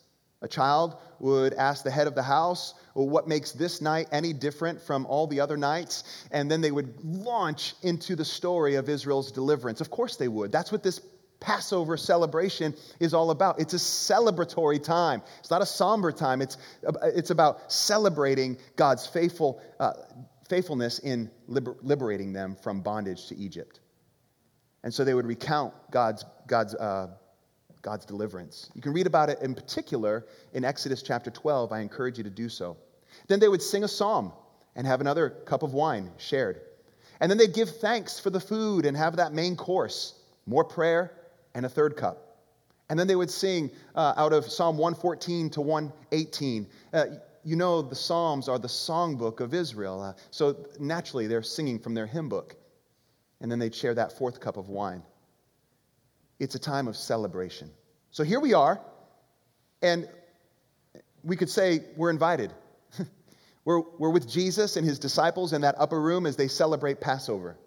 A 0.45 0.47
child 0.47 0.97
would 1.19 1.55
ask 1.55 1.83
the 1.83 1.89
head 1.89 2.05
of 2.05 2.13
the 2.13 2.21
house, 2.21 2.75
well, 2.93 3.09
what 3.09 3.27
makes 3.27 3.51
this 3.51 3.81
night 3.81 4.07
any 4.11 4.31
different 4.31 4.79
from 4.79 5.07
all 5.07 5.25
the 5.25 5.39
other 5.39 5.57
nights? 5.57 6.03
And 6.29 6.51
then 6.51 6.61
they 6.61 6.69
would 6.69 7.03
launch 7.03 7.73
into 7.81 8.15
the 8.15 8.23
story 8.23 8.75
of 8.75 8.87
Israel's 8.87 9.31
deliverance. 9.31 9.81
Of 9.81 9.89
course 9.89 10.17
they 10.17 10.27
would. 10.27 10.51
That's 10.51 10.71
what 10.71 10.83
this 10.83 11.01
Passover 11.39 11.97
celebration 11.97 12.75
is 12.99 13.15
all 13.15 13.31
about. 13.31 13.59
It's 13.59 13.73
a 13.73 13.77
celebratory 13.77 14.81
time. 14.81 15.23
It's 15.39 15.49
not 15.49 15.63
a 15.63 15.65
somber 15.65 16.11
time. 16.11 16.43
It's, 16.43 16.57
it's 17.01 17.31
about 17.31 17.71
celebrating 17.71 18.57
God's 18.75 19.07
faithful, 19.07 19.63
uh, 19.79 19.93
faithfulness 20.47 20.99
in 20.99 21.31
liber- 21.47 21.77
liberating 21.81 22.33
them 22.33 22.55
from 22.61 22.81
bondage 22.81 23.29
to 23.29 23.35
Egypt. 23.35 23.79
And 24.83 24.93
so 24.93 25.03
they 25.03 25.15
would 25.15 25.25
recount 25.25 25.73
God's, 25.89 26.23
God's 26.45 26.75
uh, 26.75 27.07
God's 27.85 28.05
deliverance. 28.05 28.71
You 28.73 28.81
can 28.81 28.93
read 28.93 29.05
about 29.05 29.29
it 29.29 29.43
in 29.43 29.53
particular 29.53 30.25
in 30.53 30.65
Exodus 30.65 31.03
chapter 31.03 31.29
12. 31.29 31.71
I 31.71 31.81
encourage 31.81 32.17
you 32.17 32.23
to 32.23 32.31
do 32.31 32.49
so. 32.49 32.77
Then 33.27 33.39
they 33.39 33.47
would 33.47 33.61
sing 33.61 33.83
a 33.83 33.87
psalm 33.87 34.33
and 34.75 34.87
have 34.87 35.01
another 35.01 35.29
cup 35.29 35.61
of 35.61 35.75
wine 35.75 36.09
shared. 36.17 36.61
And 37.21 37.29
then 37.29 37.37
they'd 37.37 37.53
give 37.53 37.69
thanks 37.69 38.19
for 38.19 38.31
the 38.31 38.39
food 38.39 38.87
and 38.87 38.97
have 38.97 39.17
that 39.17 39.33
main 39.33 39.55
course, 39.55 40.15
more 40.47 40.63
prayer, 40.63 41.11
and 41.53 41.63
a 41.63 41.69
third 41.69 41.95
cup. 41.95 42.39
And 42.89 42.99
then 42.99 43.05
they 43.05 43.15
would 43.15 43.29
sing 43.29 43.69
uh, 43.93 44.15
out 44.17 44.33
of 44.33 44.45
Psalm 44.45 44.79
114 44.79 45.51
to 45.51 45.61
118. 45.61 46.67
Uh, 46.91 47.05
you 47.43 47.55
know, 47.55 47.83
the 47.83 47.95
Psalms 47.95 48.49
are 48.49 48.57
the 48.57 48.67
songbook 48.67 49.41
of 49.41 49.53
Israel. 49.53 50.01
Uh, 50.01 50.13
so 50.31 50.65
naturally, 50.79 51.27
they're 51.27 51.43
singing 51.43 51.77
from 51.77 51.93
their 51.93 52.07
hymn 52.07 52.29
book. 52.29 52.55
And 53.41 53.51
then 53.51 53.59
they'd 53.59 53.75
share 53.75 53.93
that 53.93 54.17
fourth 54.17 54.39
cup 54.39 54.57
of 54.57 54.69
wine. 54.69 55.03
It's 56.39 56.55
a 56.55 56.59
time 56.59 56.87
of 56.87 56.95
celebration. 56.95 57.71
So 58.11 58.23
here 58.23 58.39
we 58.39 58.53
are, 58.53 58.81
and 59.81 60.07
we 61.23 61.35
could 61.35 61.49
say 61.49 61.81
we're 61.95 62.09
invited. 62.09 62.53
we're, 63.65 63.81
we're 63.97 64.11
with 64.11 64.29
Jesus 64.29 64.77
and 64.77 64.85
his 64.85 64.99
disciples 64.99 65.53
in 65.53 65.61
that 65.61 65.75
upper 65.77 65.99
room 65.99 66.25
as 66.25 66.35
they 66.35 66.47
celebrate 66.47 67.01
Passover. 67.01 67.57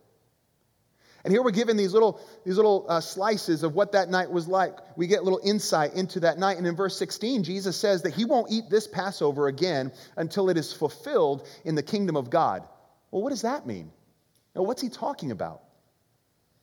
And 1.25 1.33
here 1.33 1.43
we're 1.43 1.51
given 1.51 1.77
these 1.77 1.93
little, 1.93 2.21
these 2.47 2.57
little 2.57 2.87
uh, 2.89 3.01
slices 3.01 3.63
of 3.63 3.75
what 3.75 3.93
that 3.93 4.09
night 4.09 4.31
was 4.31 4.47
like. 4.47 4.79
We 4.97 5.09
get 5.09 5.21
a 5.21 5.23
little 5.23 5.41
insight 5.45 5.95
into 5.95 6.21
that 6.21 6.39
night. 6.39 6.59
And 6.59 6.67
in 6.67 6.77
verse 6.77 6.97
16, 6.97 7.43
Jesus 7.43 7.77
says 7.77 8.03
that 8.03 8.15
he 8.15 8.25
won't 8.25 8.51
eat 8.53 8.71
this 8.71 8.87
Passover 8.87 9.49
again 9.49 9.93
until 10.17 10.49
it 10.49 10.57
is 10.57 10.73
fulfilled 10.73 11.47
in 11.65 11.75
the 11.75 11.83
kingdom 11.83 12.17
of 12.17 12.31
God. 12.31 12.67
Well, 13.11 13.23
what 13.23 13.31
does 13.31 13.43
that 13.43 13.67
mean? 13.67 13.91
Now, 14.55 14.63
what's 14.63 14.81
he 14.81 14.89
talking 14.89 15.31
about? 15.33 15.63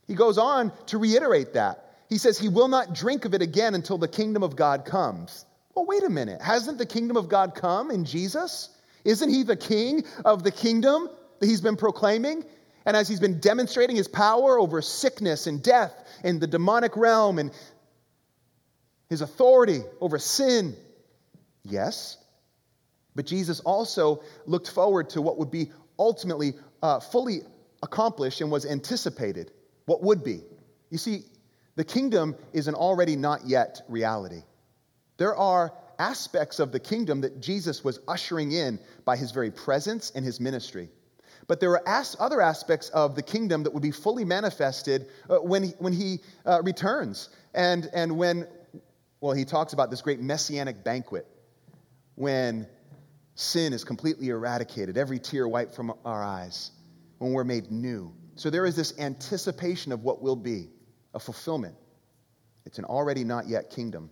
He 0.07 0.15
goes 0.15 0.37
on 0.37 0.71
to 0.87 0.97
reiterate 0.97 1.53
that. 1.53 1.84
He 2.09 2.17
says 2.17 2.37
he 2.37 2.49
will 2.49 2.67
not 2.67 2.93
drink 2.93 3.25
of 3.25 3.33
it 3.33 3.41
again 3.41 3.75
until 3.75 3.97
the 3.97 4.07
kingdom 4.07 4.43
of 4.43 4.55
God 4.55 4.85
comes. 4.85 5.45
Well, 5.75 5.85
wait 5.85 6.03
a 6.03 6.09
minute. 6.09 6.41
Hasn't 6.41 6.77
the 6.77 6.85
kingdom 6.85 7.17
of 7.17 7.27
God 7.27 7.55
come 7.55 7.91
in 7.91 8.05
Jesus? 8.05 8.69
Isn't 9.03 9.29
he 9.29 9.43
the 9.43 9.55
king 9.55 10.03
of 10.23 10.43
the 10.43 10.51
kingdom 10.51 11.09
that 11.39 11.47
he's 11.47 11.61
been 11.61 11.75
proclaiming? 11.75 12.45
And 12.85 12.95
as 12.95 13.07
he's 13.07 13.19
been 13.19 13.39
demonstrating 13.39 13.95
his 13.95 14.07
power 14.07 14.59
over 14.59 14.81
sickness 14.81 15.47
and 15.47 15.61
death 15.61 15.93
in 16.23 16.39
the 16.39 16.47
demonic 16.47 16.95
realm 16.95 17.39
and 17.39 17.51
his 19.09 19.21
authority 19.21 19.81
over 19.99 20.19
sin, 20.19 20.75
yes. 21.63 22.17
But 23.15 23.25
Jesus 23.25 23.59
also 23.59 24.23
looked 24.45 24.69
forward 24.69 25.09
to 25.11 25.21
what 25.21 25.39
would 25.39 25.51
be 25.51 25.71
ultimately 25.97 26.53
uh, 26.81 26.99
fully 26.99 27.41
accomplished 27.81 28.41
and 28.41 28.51
was 28.51 28.65
anticipated. 28.65 29.51
What 29.85 30.03
would 30.03 30.23
be? 30.23 30.41
You 30.89 30.97
see, 30.97 31.23
the 31.75 31.83
kingdom 31.83 32.35
is 32.53 32.67
an 32.67 32.75
already 32.75 33.15
not 33.15 33.45
yet 33.45 33.81
reality. 33.87 34.43
There 35.17 35.35
are 35.35 35.73
aspects 35.99 36.59
of 36.59 36.71
the 36.71 36.79
kingdom 36.79 37.21
that 37.21 37.41
Jesus 37.41 37.83
was 37.83 37.99
ushering 38.07 38.51
in 38.51 38.79
by 39.05 39.17
his 39.17 39.31
very 39.31 39.51
presence 39.51 40.11
and 40.15 40.25
his 40.25 40.39
ministry. 40.39 40.89
But 41.47 41.59
there 41.59 41.71
are 41.71 41.87
as- 41.87 42.15
other 42.19 42.41
aspects 42.41 42.89
of 42.89 43.15
the 43.15 43.21
kingdom 43.21 43.63
that 43.63 43.73
would 43.73 43.83
be 43.83 43.91
fully 43.91 44.25
manifested 44.25 45.07
uh, 45.29 45.37
when 45.37 45.63
he, 45.63 45.69
when 45.77 45.93
he 45.93 46.19
uh, 46.45 46.61
returns. 46.63 47.29
And, 47.53 47.89
and 47.93 48.17
when, 48.17 48.47
well, 49.21 49.33
he 49.33 49.45
talks 49.45 49.73
about 49.73 49.89
this 49.89 50.01
great 50.01 50.19
messianic 50.19 50.83
banquet 50.83 51.27
when 52.15 52.67
sin 53.35 53.73
is 53.73 53.83
completely 53.83 54.29
eradicated, 54.29 54.97
every 54.97 55.19
tear 55.19 55.47
wiped 55.47 55.75
from 55.75 55.93
our 56.05 56.23
eyes, 56.23 56.71
when 57.19 57.31
we're 57.31 57.43
made 57.43 57.71
new. 57.71 58.13
So 58.35 58.49
there 58.49 58.65
is 58.65 58.75
this 58.75 58.97
anticipation 58.97 59.91
of 59.91 60.03
what 60.03 60.21
will 60.21 60.35
be 60.35 60.69
a 61.15 61.19
fulfillment. 61.19 61.75
It's 62.65 62.77
an 62.77 62.85
already 62.85 63.23
not 63.23 63.47
yet 63.47 63.71
kingdom. 63.71 64.11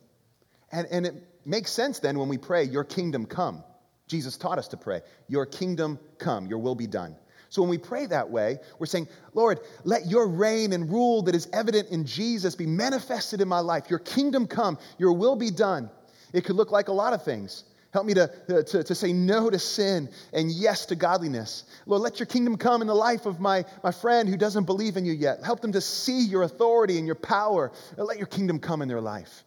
And, 0.72 0.88
and 0.90 1.06
it 1.06 1.14
makes 1.46 1.72
sense 1.72 2.00
then 2.00 2.18
when 2.18 2.30
we 2.30 2.38
pray, 2.38 2.64
Your 2.64 2.84
kingdom 2.84 3.28
come. 3.28 3.64
Jesus 4.08 4.38
taught 4.38 4.58
us 4.58 4.70
to 4.70 4.78
pray, 4.78 5.02
Your 5.28 5.46
kingdom 5.46 6.00
come, 6.18 6.48
Your 6.48 6.60
will 6.60 6.76
be 6.76 6.88
done. 6.88 7.16
So 7.50 7.62
when 7.62 7.70
we 7.70 7.78
pray 7.78 8.08
that 8.08 8.32
way, 8.32 8.58
we're 8.80 8.88
saying, 8.88 9.08
Lord, 9.36 9.60
let 9.84 10.08
your 10.08 10.28
reign 10.28 10.74
and 10.74 10.90
rule 10.90 11.22
that 11.24 11.36
is 11.36 11.48
evident 11.54 11.90
in 11.90 12.04
Jesus 12.04 12.56
be 12.56 12.66
manifested 12.66 13.42
in 13.42 13.48
my 13.48 13.60
life. 13.60 13.92
Your 13.92 14.00
kingdom 14.00 14.48
come, 14.48 14.80
your 14.98 15.14
will 15.14 15.36
be 15.36 15.52
done. 15.52 15.92
It 16.34 16.46
could 16.46 16.56
look 16.56 16.72
like 16.72 16.88
a 16.88 16.94
lot 16.94 17.14
of 17.14 17.24
things. 17.24 17.64
Help 17.94 18.08
me 18.08 18.16
to, 18.16 18.28
to, 18.48 18.84
to 18.84 18.96
say 18.96 19.14
no 19.14 19.52
to 19.52 19.60
sin 19.60 20.10
and 20.34 20.52
yes 20.52 20.88
to 20.88 20.96
godliness. 20.96 21.64
Lord, 21.86 22.02
let 22.02 22.20
your 22.20 22.26
kingdom 22.26 22.58
come 22.58 22.82
in 22.82 22.88
the 22.88 22.96
life 22.96 23.28
of 23.28 23.40
my, 23.40 23.66
my 23.84 23.92
friend 23.92 24.28
who 24.28 24.36
doesn't 24.36 24.64
believe 24.66 24.98
in 24.98 25.06
you 25.06 25.14
yet. 25.14 25.44
Help 25.44 25.62
them 25.62 25.74
to 25.74 25.82
see 25.82 26.22
your 26.22 26.42
authority 26.42 26.98
and 26.98 27.06
your 27.06 27.16
power. 27.16 27.72
Let 27.96 28.18
your 28.18 28.26
kingdom 28.26 28.58
come 28.60 28.82
in 28.82 28.88
their 28.88 29.00
life. 29.00 29.44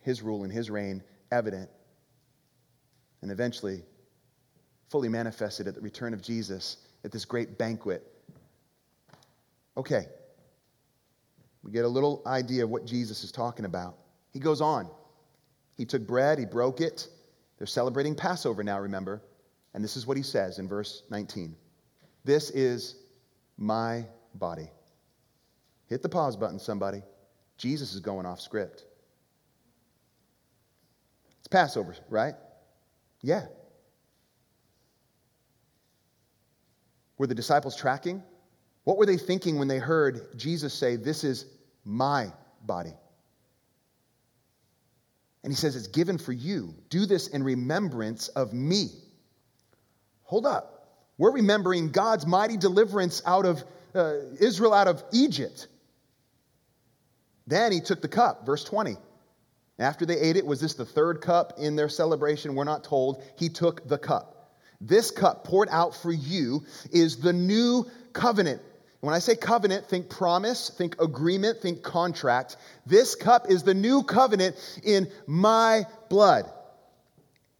His 0.00 0.22
rule 0.22 0.44
and 0.44 0.52
his 0.52 0.70
reign 0.70 1.02
evident. 1.30 1.68
And 3.20 3.30
eventually, 3.30 3.82
fully 4.88 5.10
manifested 5.10 5.68
at 5.68 5.74
the 5.74 5.82
return 5.82 6.14
of 6.14 6.22
Jesus 6.22 6.78
at 7.04 7.12
this 7.12 7.26
great 7.26 7.58
banquet. 7.58 8.02
Okay, 9.76 10.06
we 11.62 11.72
get 11.72 11.84
a 11.84 11.88
little 11.88 12.22
idea 12.26 12.64
of 12.64 12.70
what 12.70 12.86
Jesus 12.86 13.22
is 13.22 13.32
talking 13.32 13.66
about. 13.66 13.98
He 14.32 14.38
goes 14.38 14.62
on. 14.62 14.88
He 15.76 15.84
took 15.84 16.06
bread, 16.06 16.38
he 16.38 16.44
broke 16.44 16.80
it. 16.80 17.08
They're 17.58 17.66
celebrating 17.66 18.14
Passover 18.14 18.62
now, 18.62 18.80
remember. 18.80 19.22
And 19.74 19.84
this 19.84 19.96
is 19.96 20.06
what 20.06 20.16
he 20.16 20.22
says 20.22 20.58
in 20.58 20.68
verse 20.68 21.02
19 21.10 21.54
This 22.24 22.50
is 22.50 22.96
my 23.56 24.06
body. 24.34 24.70
Hit 25.88 26.02
the 26.02 26.08
pause 26.08 26.36
button, 26.36 26.58
somebody. 26.58 27.02
Jesus 27.58 27.94
is 27.94 28.00
going 28.00 28.26
off 28.26 28.40
script. 28.40 28.84
It's 31.38 31.48
Passover, 31.48 31.94
right? 32.10 32.34
Yeah. 33.22 33.46
Were 37.18 37.26
the 37.26 37.34
disciples 37.34 37.76
tracking? 37.76 38.22
What 38.84 38.98
were 38.98 39.06
they 39.06 39.16
thinking 39.16 39.58
when 39.58 39.68
they 39.68 39.78
heard 39.78 40.36
Jesus 40.36 40.74
say, 40.74 40.96
This 40.96 41.24
is 41.24 41.46
my 41.84 42.32
body? 42.62 42.94
And 45.46 45.52
he 45.52 45.56
says, 45.56 45.76
It's 45.76 45.86
given 45.86 46.18
for 46.18 46.32
you. 46.32 46.74
Do 46.90 47.06
this 47.06 47.28
in 47.28 47.44
remembrance 47.44 48.26
of 48.26 48.52
me. 48.52 48.88
Hold 50.24 50.44
up. 50.44 50.88
We're 51.18 51.30
remembering 51.30 51.90
God's 51.90 52.26
mighty 52.26 52.56
deliverance 52.56 53.22
out 53.24 53.46
of 53.46 53.62
uh, 53.94 54.14
Israel 54.40 54.74
out 54.74 54.88
of 54.88 55.04
Egypt. 55.12 55.68
Then 57.46 57.70
he 57.70 57.80
took 57.80 58.02
the 58.02 58.08
cup, 58.08 58.44
verse 58.44 58.64
20. 58.64 58.96
After 59.78 60.04
they 60.04 60.18
ate 60.18 60.34
it, 60.34 60.44
was 60.44 60.60
this 60.60 60.74
the 60.74 60.84
third 60.84 61.20
cup 61.20 61.52
in 61.58 61.76
their 61.76 61.88
celebration? 61.88 62.56
We're 62.56 62.64
not 62.64 62.82
told. 62.82 63.22
He 63.38 63.48
took 63.48 63.86
the 63.86 63.98
cup. 63.98 64.50
This 64.80 65.12
cup 65.12 65.44
poured 65.44 65.68
out 65.70 65.94
for 65.94 66.10
you 66.10 66.64
is 66.90 67.18
the 67.18 67.32
new 67.32 67.88
covenant. 68.12 68.62
When 69.00 69.14
I 69.14 69.18
say 69.18 69.36
covenant, 69.36 69.86
think 69.86 70.08
promise, 70.08 70.70
think 70.70 71.00
agreement, 71.00 71.60
think 71.60 71.82
contract. 71.82 72.56
This 72.86 73.14
cup 73.14 73.50
is 73.50 73.62
the 73.62 73.74
new 73.74 74.02
covenant 74.02 74.56
in 74.82 75.08
my 75.26 75.84
blood. 76.08 76.50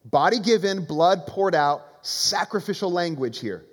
Body 0.04 0.40
given, 0.40 0.84
blood 0.84 1.26
poured 1.26 1.54
out, 1.54 1.82
sacrificial 2.02 2.90
language 2.90 3.38
here. 3.38 3.64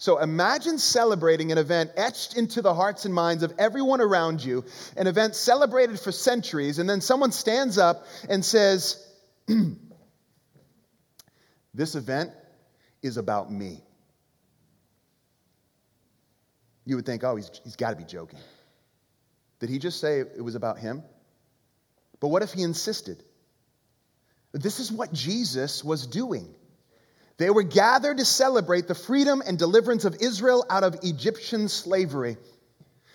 So 0.00 0.18
imagine 0.18 0.78
celebrating 0.78 1.50
an 1.50 1.58
event 1.58 1.90
etched 1.96 2.36
into 2.36 2.62
the 2.62 2.72
hearts 2.72 3.04
and 3.04 3.12
minds 3.12 3.42
of 3.42 3.52
everyone 3.58 4.00
around 4.00 4.44
you, 4.44 4.64
an 4.96 5.08
event 5.08 5.34
celebrated 5.34 5.98
for 5.98 6.12
centuries, 6.12 6.78
and 6.78 6.88
then 6.88 7.00
someone 7.00 7.32
stands 7.32 7.78
up 7.78 8.06
and 8.28 8.44
says, 8.44 9.04
This 11.74 11.94
event 11.96 12.30
is 13.02 13.16
about 13.16 13.52
me. 13.52 13.82
You 16.88 16.96
would 16.96 17.04
think, 17.04 17.22
oh, 17.22 17.36
he's, 17.36 17.50
he's 17.64 17.76
got 17.76 17.90
to 17.90 17.96
be 17.96 18.04
joking. 18.04 18.38
Did 19.60 19.68
he 19.68 19.78
just 19.78 20.00
say 20.00 20.20
it 20.20 20.42
was 20.42 20.54
about 20.54 20.78
him? 20.78 21.02
But 22.18 22.28
what 22.28 22.42
if 22.42 22.54
he 22.54 22.62
insisted? 22.62 23.22
This 24.52 24.80
is 24.80 24.90
what 24.90 25.12
Jesus 25.12 25.84
was 25.84 26.06
doing. 26.06 26.48
They 27.36 27.50
were 27.50 27.62
gathered 27.62 28.16
to 28.16 28.24
celebrate 28.24 28.88
the 28.88 28.94
freedom 28.94 29.42
and 29.46 29.58
deliverance 29.58 30.06
of 30.06 30.16
Israel 30.22 30.64
out 30.70 30.82
of 30.82 31.00
Egyptian 31.02 31.68
slavery, 31.68 32.38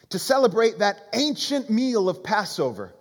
to 0.10 0.20
celebrate 0.20 0.78
that 0.78 1.02
ancient 1.12 1.72
meal 1.72 2.10
of 2.10 2.24
Passover. 2.24 2.94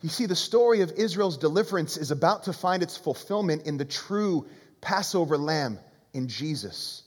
You 0.00 0.08
see, 0.08 0.24
the 0.24 0.34
story 0.34 0.80
of 0.80 0.92
Israel's 0.92 1.36
deliverance 1.36 1.98
is 1.98 2.10
about 2.10 2.44
to 2.44 2.54
find 2.54 2.82
its 2.82 2.96
fulfillment 2.96 3.66
in 3.66 3.76
the 3.76 3.84
true 3.84 4.46
Passover 4.80 5.36
lamb 5.36 5.78
in 6.14 6.28
Jesus. 6.28 7.02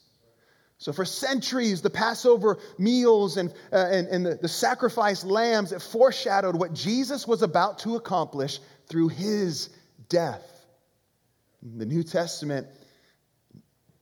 So, 0.79 0.93
for 0.93 1.05
centuries, 1.05 1.81
the 1.81 1.89
Passover 1.89 2.59
meals 2.77 3.37
and, 3.37 3.51
uh, 3.73 3.77
and, 3.77 4.07
and 4.07 4.25
the, 4.25 4.35
the 4.35 4.47
sacrificed 4.47 5.23
lambs 5.25 5.71
that 5.71 5.81
foreshadowed 5.81 6.55
what 6.55 6.73
Jesus 6.73 7.27
was 7.27 7.41
about 7.41 7.79
to 7.79 7.95
accomplish 7.95 8.59
through 8.87 9.07
his 9.07 9.69
death. 10.07 10.43
The 11.63 11.85
New 11.85 12.03
Testament 12.03 12.67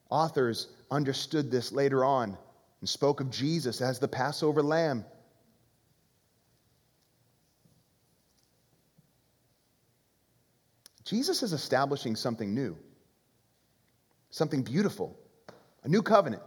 authors 0.10 0.68
understood 0.92 1.50
this 1.50 1.72
later 1.72 2.04
on 2.04 2.38
and 2.82 2.90
spoke 2.90 3.22
of 3.22 3.32
Jesus 3.32 3.80
as 3.80 4.00
the 4.00 4.10
Passover 4.10 4.62
lamb. 4.62 5.06
Jesus 11.06 11.42
is 11.44 11.54
establishing 11.54 12.16
something 12.16 12.54
new 12.54 12.78
something 14.36 14.64
beautiful, 14.64 15.18
a 15.86 15.88
new 15.88 16.02
covenant, 16.02 16.44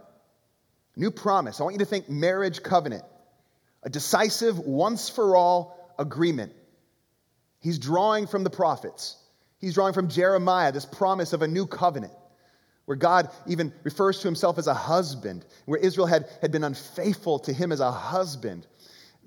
new 0.99 1.11
promise. 1.11 1.59
I 1.59 1.63
want 1.63 1.75
you 1.75 1.79
to 1.79 1.85
think 1.85 2.09
marriage 2.09 2.61
covenant, 2.61 3.03
a 3.83 3.89
decisive, 3.89 4.59
once 4.59 5.09
for 5.09 5.35
all 5.35 5.93
agreement. 5.97 6.53
He's 7.61 7.79
drawing 7.79 8.27
from 8.27 8.43
the 8.43 8.49
prophets. 8.49 9.17
He's 9.59 9.73
drawing 9.73 9.93
from 9.93 10.09
Jeremiah, 10.09 10.71
this 10.71 10.85
promise 10.85 11.33
of 11.33 11.41
a 11.41 11.47
new 11.47 11.65
covenant, 11.65 12.13
where 12.85 12.97
God 12.97 13.29
even 13.47 13.73
refers 13.83 14.19
to 14.19 14.27
himself 14.27 14.57
as 14.57 14.67
a 14.67 14.73
husband, 14.73 15.45
where 15.65 15.79
Israel 15.79 16.07
had, 16.07 16.29
had 16.41 16.51
been 16.51 16.63
unfaithful 16.63 17.39
to 17.39 17.53
him 17.53 17.71
as 17.71 17.79
a 17.79 17.91
husband. 17.91 18.65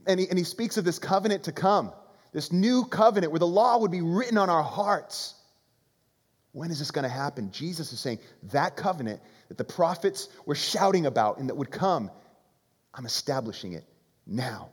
And 0.07 0.19
he, 0.19 0.29
and 0.29 0.39
he 0.39 0.45
speaks 0.45 0.77
of 0.77 0.85
this 0.85 0.99
covenant 0.99 1.45
to 1.45 1.53
come, 1.53 1.93
this 2.33 2.53
new 2.53 2.85
covenant 2.85 3.33
where 3.33 3.39
the 3.39 3.47
law 3.47 3.79
would 3.79 3.91
be 3.91 4.03
written 4.03 4.39
on 4.39 4.51
our 4.51 4.63
hearts. 4.63 5.35
When 6.53 6.71
is 6.71 6.79
this 6.79 6.91
going 6.91 7.05
to 7.05 7.09
happen? 7.09 7.51
Jesus 7.51 7.93
is 7.93 8.01
saying 8.01 8.19
that 8.45 8.77
covenant 8.77 9.21
that 9.49 9.57
the 9.59 9.65
prophets 9.65 10.29
were 10.47 10.55
shouting 10.55 11.07
about 11.07 11.39
and 11.39 11.49
that 11.49 11.57
would 11.57 11.71
come, 11.71 12.11
I'm 12.95 13.07
establishing 13.07 13.73
it 13.73 13.85
now. 14.27 14.71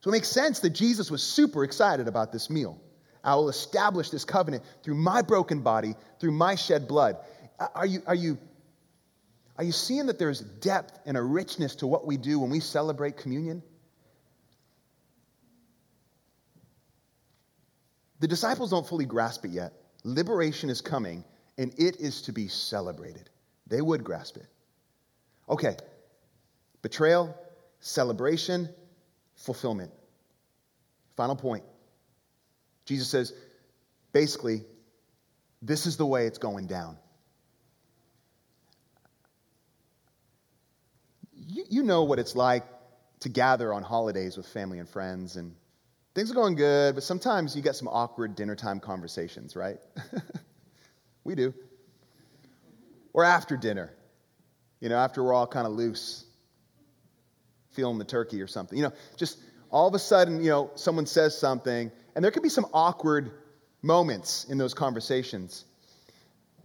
So 0.00 0.10
it 0.10 0.12
makes 0.12 0.28
sense 0.28 0.60
that 0.60 0.70
Jesus 0.70 1.10
was 1.10 1.22
super 1.22 1.62
excited 1.62 2.08
about 2.08 2.32
this 2.32 2.50
meal. 2.50 2.80
I 3.22 3.36
will 3.36 3.48
establish 3.48 4.10
this 4.10 4.24
covenant 4.24 4.64
through 4.82 4.96
my 4.96 5.22
broken 5.22 5.60
body, 5.60 5.94
through 6.18 6.32
my 6.32 6.56
shed 6.56 6.88
blood. 6.88 7.18
Are 7.72 7.86
you, 7.86 8.02
are 8.06 8.16
you, 8.16 8.36
are 9.56 9.62
you 9.62 9.70
seeing 9.70 10.06
that 10.06 10.18
there's 10.18 10.40
depth 10.40 10.98
and 11.06 11.16
a 11.16 11.22
richness 11.22 11.76
to 11.76 11.86
what 11.86 12.04
we 12.04 12.16
do 12.16 12.40
when 12.40 12.50
we 12.50 12.58
celebrate 12.58 13.16
communion? 13.16 13.62
The 18.18 18.26
disciples 18.26 18.70
don't 18.70 18.86
fully 18.86 19.04
grasp 19.04 19.44
it 19.44 19.52
yet. 19.52 19.72
Liberation 20.04 20.70
is 20.70 20.80
coming, 20.80 21.24
and 21.58 21.72
it 21.78 22.00
is 22.00 22.22
to 22.22 22.32
be 22.32 22.48
celebrated. 22.48 23.30
They 23.66 23.80
would 23.80 24.02
grasp 24.02 24.36
it. 24.36 24.46
Okay, 25.48 25.76
betrayal, 26.82 27.36
celebration, 27.80 28.68
fulfillment. 29.36 29.92
Final 31.16 31.36
point. 31.36 31.64
Jesus 32.84 33.08
says, 33.08 33.32
basically, 34.12 34.64
this 35.60 35.86
is 35.86 35.96
the 35.96 36.06
way 36.06 36.26
it's 36.26 36.38
going 36.38 36.66
down. 36.66 36.96
You, 41.34 41.64
you 41.68 41.82
know 41.82 42.04
what 42.04 42.18
it's 42.18 42.34
like 42.34 42.64
to 43.20 43.28
gather 43.28 43.72
on 43.72 43.82
holidays 43.82 44.36
with 44.36 44.46
family 44.46 44.78
and 44.78 44.88
friends, 44.88 45.36
and 45.36 45.54
Things 46.14 46.30
are 46.30 46.34
going 46.34 46.56
good, 46.56 46.94
but 46.94 47.04
sometimes 47.04 47.56
you 47.56 47.62
get 47.62 47.74
some 47.74 47.88
awkward 47.88 48.34
dinner 48.34 48.54
time 48.54 48.80
conversations, 48.80 49.56
right? 49.56 49.78
we 51.24 51.34
do. 51.34 51.54
Or 53.14 53.24
after 53.24 53.56
dinner, 53.56 53.90
you 54.80 54.88
know, 54.88 54.96
after 54.96 55.22
we're 55.22 55.32
all 55.32 55.46
kind 55.46 55.66
of 55.66 55.72
loose, 55.72 56.26
feeling 57.70 57.98
the 57.98 58.04
turkey 58.04 58.42
or 58.42 58.46
something. 58.46 58.76
You 58.76 58.84
know, 58.84 58.92
just 59.16 59.38
all 59.70 59.88
of 59.88 59.94
a 59.94 59.98
sudden, 59.98 60.42
you 60.42 60.50
know, 60.50 60.70
someone 60.74 61.06
says 61.06 61.36
something, 61.36 61.90
and 62.14 62.24
there 62.24 62.30
could 62.30 62.42
be 62.42 62.50
some 62.50 62.66
awkward 62.74 63.30
moments 63.80 64.44
in 64.44 64.58
those 64.58 64.74
conversations. 64.74 65.64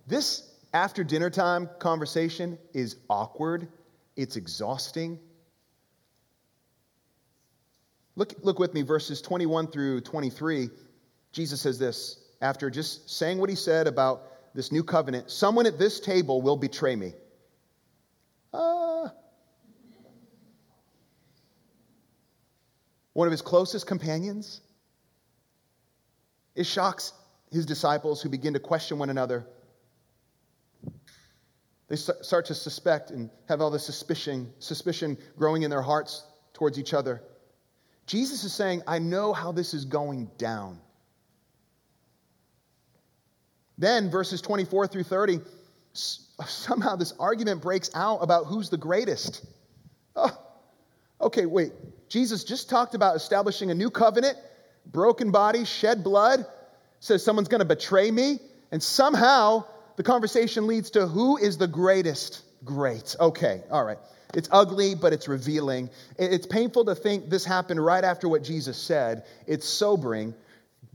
This 0.08 0.44
after 0.74 1.04
dinner 1.04 1.30
time 1.30 1.70
conversation 1.80 2.58
is 2.74 2.98
awkward, 3.10 3.70
it's 4.16 4.36
exhausting, 4.36 5.20
Look, 8.18 8.34
look 8.42 8.58
with 8.58 8.74
me, 8.74 8.82
verses 8.82 9.22
21 9.22 9.68
through 9.68 10.02
23. 10.02 10.72
Jesus 11.32 11.62
says 11.62 11.78
this 11.78 12.20
after 12.42 12.72
just 12.72 13.10
saying 13.10 13.38
what 13.38 13.48
he 13.50 13.56
said 13.56 13.86
about 13.86 14.24
this 14.56 14.72
new 14.72 14.84
covenant 14.84 15.30
someone 15.30 15.68
at 15.68 15.78
this 15.78 16.00
table 16.00 16.42
will 16.42 16.58
betray 16.58 16.96
me. 16.96 17.14
Uh, 18.52 19.10
one 23.14 23.28
of 23.28 23.32
his 23.32 23.44
closest 23.44 23.86
companions. 23.86 24.62
It 26.56 26.66
shocks 26.66 27.14
his 27.52 27.68
disciples 27.68 28.20
who 28.20 28.30
begin 28.30 28.54
to 28.54 28.60
question 28.60 28.98
one 28.98 29.12
another. 29.12 29.46
They 31.88 31.98
start 31.98 32.48
to 32.48 32.56
suspect 32.56 33.12
and 33.12 33.30
have 33.48 33.62
all 33.62 33.70
this 33.70 33.86
suspicion, 33.86 34.52
suspicion 34.58 35.20
growing 35.38 35.62
in 35.62 35.70
their 35.70 35.84
hearts 35.84 36.26
towards 36.54 36.80
each 36.80 36.96
other. 36.96 37.22
Jesus 38.08 38.44
is 38.46 38.54
saying, 38.54 38.82
I 38.88 39.00
know 39.00 39.34
how 39.34 39.52
this 39.52 39.74
is 39.74 39.86
going 39.86 40.32
down. 40.38 40.80
Then, 43.78 44.10
verses 44.10 44.42
24 44.42 44.88
through 44.88 45.04
30, 45.04 45.40
somehow 45.94 46.96
this 46.96 47.14
argument 47.20 47.62
breaks 47.62 47.92
out 47.94 48.18
about 48.18 48.46
who's 48.46 48.70
the 48.70 48.78
greatest. 48.78 49.46
Oh, 50.16 50.36
okay, 51.22 51.46
wait. 51.46 51.74
Jesus 52.10 52.44
just 52.44 52.70
talked 52.70 52.96
about 52.96 53.16
establishing 53.16 53.70
a 53.70 53.76
new 53.76 53.92
covenant, 53.92 54.38
broken 54.88 55.30
body, 55.30 55.66
shed 55.66 56.04
blood, 56.04 56.46
says 57.02 57.24
someone's 57.24 57.50
going 57.50 57.60
to 57.60 57.66
betray 57.66 58.10
me, 58.10 58.40
and 58.72 58.82
somehow 58.82 59.66
the 59.98 60.04
conversation 60.04 60.66
leads 60.66 60.90
to 60.92 61.08
who 61.08 61.38
is 61.38 61.58
the 61.58 61.68
greatest 61.68 62.44
great. 62.64 63.16
Okay, 63.20 63.64
all 63.70 63.84
right. 63.84 64.00
It's 64.34 64.50
ugly, 64.52 64.96
but 64.96 65.14
it's 65.14 65.28
revealing. 65.28 65.90
It's 66.18 66.46
painful 66.46 66.86
to 66.86 66.96
think 66.96 67.30
this 67.30 67.46
happened 67.46 67.84
right 67.84 68.04
after 68.04 68.28
what 68.28 68.44
Jesus 68.44 68.78
said. 68.78 69.24
It's 69.46 69.68
sobering. 69.68 70.34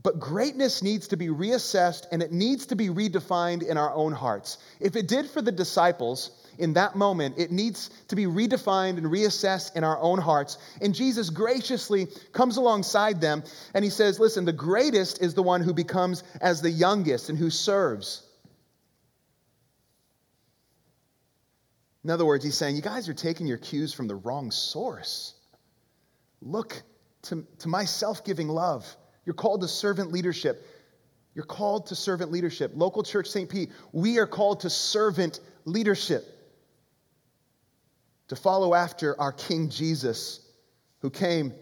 But 0.02 0.18
greatness 0.18 0.82
needs 0.82 1.08
to 1.08 1.16
be 1.16 1.28
reassessed 1.28 2.06
and 2.10 2.22
it 2.22 2.32
needs 2.32 2.66
to 2.66 2.76
be 2.76 2.88
redefined 2.88 3.62
in 3.62 3.76
our 3.76 3.92
own 3.94 4.12
hearts. 4.12 4.58
If 4.80 4.96
it 4.96 5.06
did 5.06 5.30
for 5.30 5.40
the 5.40 5.52
disciples 5.52 6.30
in 6.58 6.72
that 6.72 6.96
moment, 6.96 7.36
it 7.38 7.52
needs 7.52 7.90
to 8.08 8.16
be 8.16 8.24
redefined 8.24 8.98
and 8.98 9.06
reassessed 9.06 9.76
in 9.76 9.84
our 9.84 9.98
own 10.00 10.18
hearts. 10.18 10.58
And 10.80 10.92
Jesus 10.92 11.30
graciously 11.30 12.08
comes 12.32 12.56
alongside 12.56 13.20
them 13.20 13.44
and 13.74 13.84
he 13.84 13.90
says, 13.90 14.18
Listen, 14.18 14.44
the 14.44 14.52
greatest 14.52 15.22
is 15.22 15.34
the 15.34 15.42
one 15.42 15.60
who 15.60 15.72
becomes 15.72 16.24
as 16.40 16.60
the 16.60 16.70
youngest 16.70 17.28
and 17.28 17.38
who 17.38 17.50
serves. 17.50 18.22
In 22.04 22.10
other 22.10 22.24
words, 22.24 22.44
he's 22.44 22.56
saying, 22.56 22.76
You 22.76 22.82
guys 22.82 23.08
are 23.08 23.14
taking 23.14 23.46
your 23.46 23.58
cues 23.58 23.92
from 23.92 24.08
the 24.08 24.14
wrong 24.14 24.50
source. 24.50 25.34
Look 26.40 26.82
to, 27.22 27.46
to 27.60 27.68
my 27.68 27.84
self 27.84 28.24
giving 28.24 28.48
love. 28.48 28.86
You're 29.24 29.34
called 29.34 29.60
to 29.62 29.68
servant 29.68 30.10
leadership. 30.12 30.66
You're 31.34 31.44
called 31.44 31.86
to 31.86 31.94
servant 31.94 32.32
leadership. 32.32 32.72
Local 32.74 33.02
Church 33.02 33.28
St. 33.28 33.48
Pete, 33.48 33.70
we 33.92 34.18
are 34.18 34.26
called 34.26 34.60
to 34.60 34.70
servant 34.70 35.40
leadership. 35.64 36.26
To 38.28 38.36
follow 38.36 38.74
after 38.74 39.18
our 39.20 39.32
King 39.32 39.68
Jesus, 39.68 40.40
who 41.00 41.10
came 41.10 41.52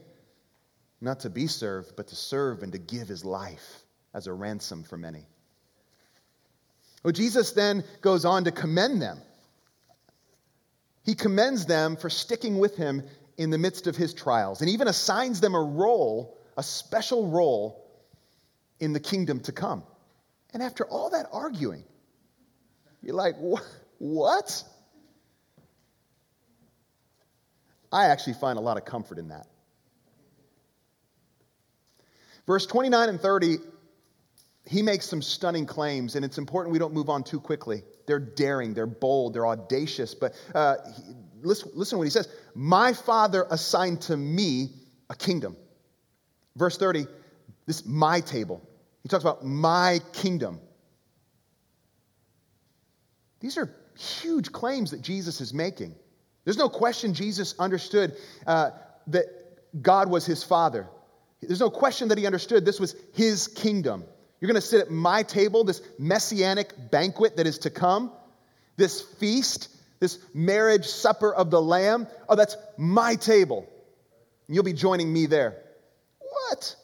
not 1.00 1.20
to 1.20 1.30
be 1.30 1.46
served, 1.46 1.94
but 1.96 2.08
to 2.08 2.16
serve 2.16 2.62
and 2.62 2.72
to 2.72 2.78
give 2.78 3.08
his 3.08 3.24
life 3.24 3.82
as 4.14 4.26
a 4.26 4.32
ransom 4.32 4.82
for 4.84 4.96
many. 4.96 5.26
Well, 7.02 7.12
Jesus 7.12 7.52
then 7.52 7.84
goes 8.02 8.24
on 8.24 8.44
to 8.44 8.52
commend 8.52 9.00
them. 9.00 9.18
He 11.10 11.16
commends 11.16 11.66
them 11.66 11.96
for 11.96 12.08
sticking 12.08 12.60
with 12.60 12.76
him 12.76 13.02
in 13.36 13.50
the 13.50 13.58
midst 13.58 13.88
of 13.88 13.96
his 13.96 14.14
trials 14.14 14.60
and 14.60 14.70
even 14.70 14.86
assigns 14.86 15.40
them 15.40 15.56
a 15.56 15.60
role, 15.60 16.38
a 16.56 16.62
special 16.62 17.26
role 17.26 17.84
in 18.78 18.92
the 18.92 19.00
kingdom 19.00 19.40
to 19.40 19.50
come. 19.50 19.82
And 20.54 20.62
after 20.62 20.84
all 20.84 21.10
that 21.10 21.26
arguing, 21.32 21.82
you're 23.02 23.16
like, 23.16 23.34
what? 23.98 24.62
I 27.90 28.04
actually 28.04 28.34
find 28.34 28.56
a 28.56 28.62
lot 28.62 28.76
of 28.76 28.84
comfort 28.84 29.18
in 29.18 29.30
that. 29.30 29.48
Verse 32.46 32.66
29 32.66 33.08
and 33.08 33.20
30, 33.20 33.56
he 34.66 34.82
makes 34.82 35.06
some 35.06 35.22
stunning 35.22 35.66
claims, 35.66 36.16
and 36.16 36.24
it's 36.24 36.38
important 36.38 36.72
we 36.72 36.78
don't 36.78 36.94
move 36.94 37.08
on 37.08 37.24
too 37.24 37.40
quickly. 37.40 37.82
They're 38.06 38.18
daring, 38.18 38.74
they're 38.74 38.86
bold, 38.86 39.34
they're 39.34 39.46
audacious. 39.46 40.14
But 40.14 40.34
uh, 40.54 40.76
he, 40.96 41.14
listen, 41.42 41.70
listen 41.74 41.96
to 41.96 41.98
what 41.98 42.04
he 42.04 42.10
says 42.10 42.28
My 42.54 42.92
father 42.92 43.46
assigned 43.50 44.02
to 44.02 44.16
me 44.16 44.70
a 45.08 45.14
kingdom. 45.14 45.56
Verse 46.56 46.76
30, 46.76 47.06
this 47.66 47.86
my 47.86 48.20
table. 48.20 48.60
He 49.02 49.08
talks 49.08 49.24
about 49.24 49.44
my 49.44 50.00
kingdom. 50.12 50.60
These 53.40 53.56
are 53.56 53.74
huge 53.96 54.52
claims 54.52 54.90
that 54.90 55.00
Jesus 55.00 55.40
is 55.40 55.54
making. 55.54 55.94
There's 56.44 56.58
no 56.58 56.68
question 56.68 57.14
Jesus 57.14 57.54
understood 57.58 58.16
uh, 58.46 58.70
that 59.08 59.26
God 59.82 60.10
was 60.10 60.26
his 60.26 60.42
father. 60.44 60.88
There's 61.40 61.60
no 61.60 61.70
question 61.70 62.08
that 62.08 62.18
he 62.18 62.26
understood 62.26 62.64
this 62.64 62.80
was 62.80 62.94
his 63.14 63.48
kingdom. 63.48 64.04
You're 64.40 64.48
going 64.48 64.60
to 64.60 64.66
sit 64.66 64.80
at 64.80 64.90
my 64.90 65.22
table, 65.22 65.64
this 65.64 65.82
messianic 65.98 66.90
banquet 66.90 67.36
that 67.36 67.46
is 67.46 67.58
to 67.58 67.70
come, 67.70 68.10
this 68.76 69.02
feast, 69.02 69.68
this 70.00 70.18
marriage 70.32 70.86
supper 70.86 71.32
of 71.32 71.50
the 71.50 71.60
Lamb. 71.60 72.06
Oh, 72.28 72.36
that's 72.36 72.56
my 72.78 73.16
table. 73.16 73.68
You'll 74.48 74.64
be 74.64 74.72
joining 74.72 75.12
me 75.12 75.26
there. 75.26 75.62
What? 76.18 76.74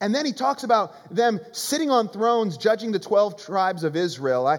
And 0.00 0.14
then 0.14 0.26
he 0.26 0.32
talks 0.32 0.62
about 0.62 0.92
them 1.14 1.40
sitting 1.52 1.90
on 1.90 2.08
thrones, 2.08 2.58
judging 2.58 2.92
the 2.92 2.98
12 2.98 3.42
tribes 3.42 3.82
of 3.82 3.96
Israel. 3.96 4.46
I, 4.46 4.58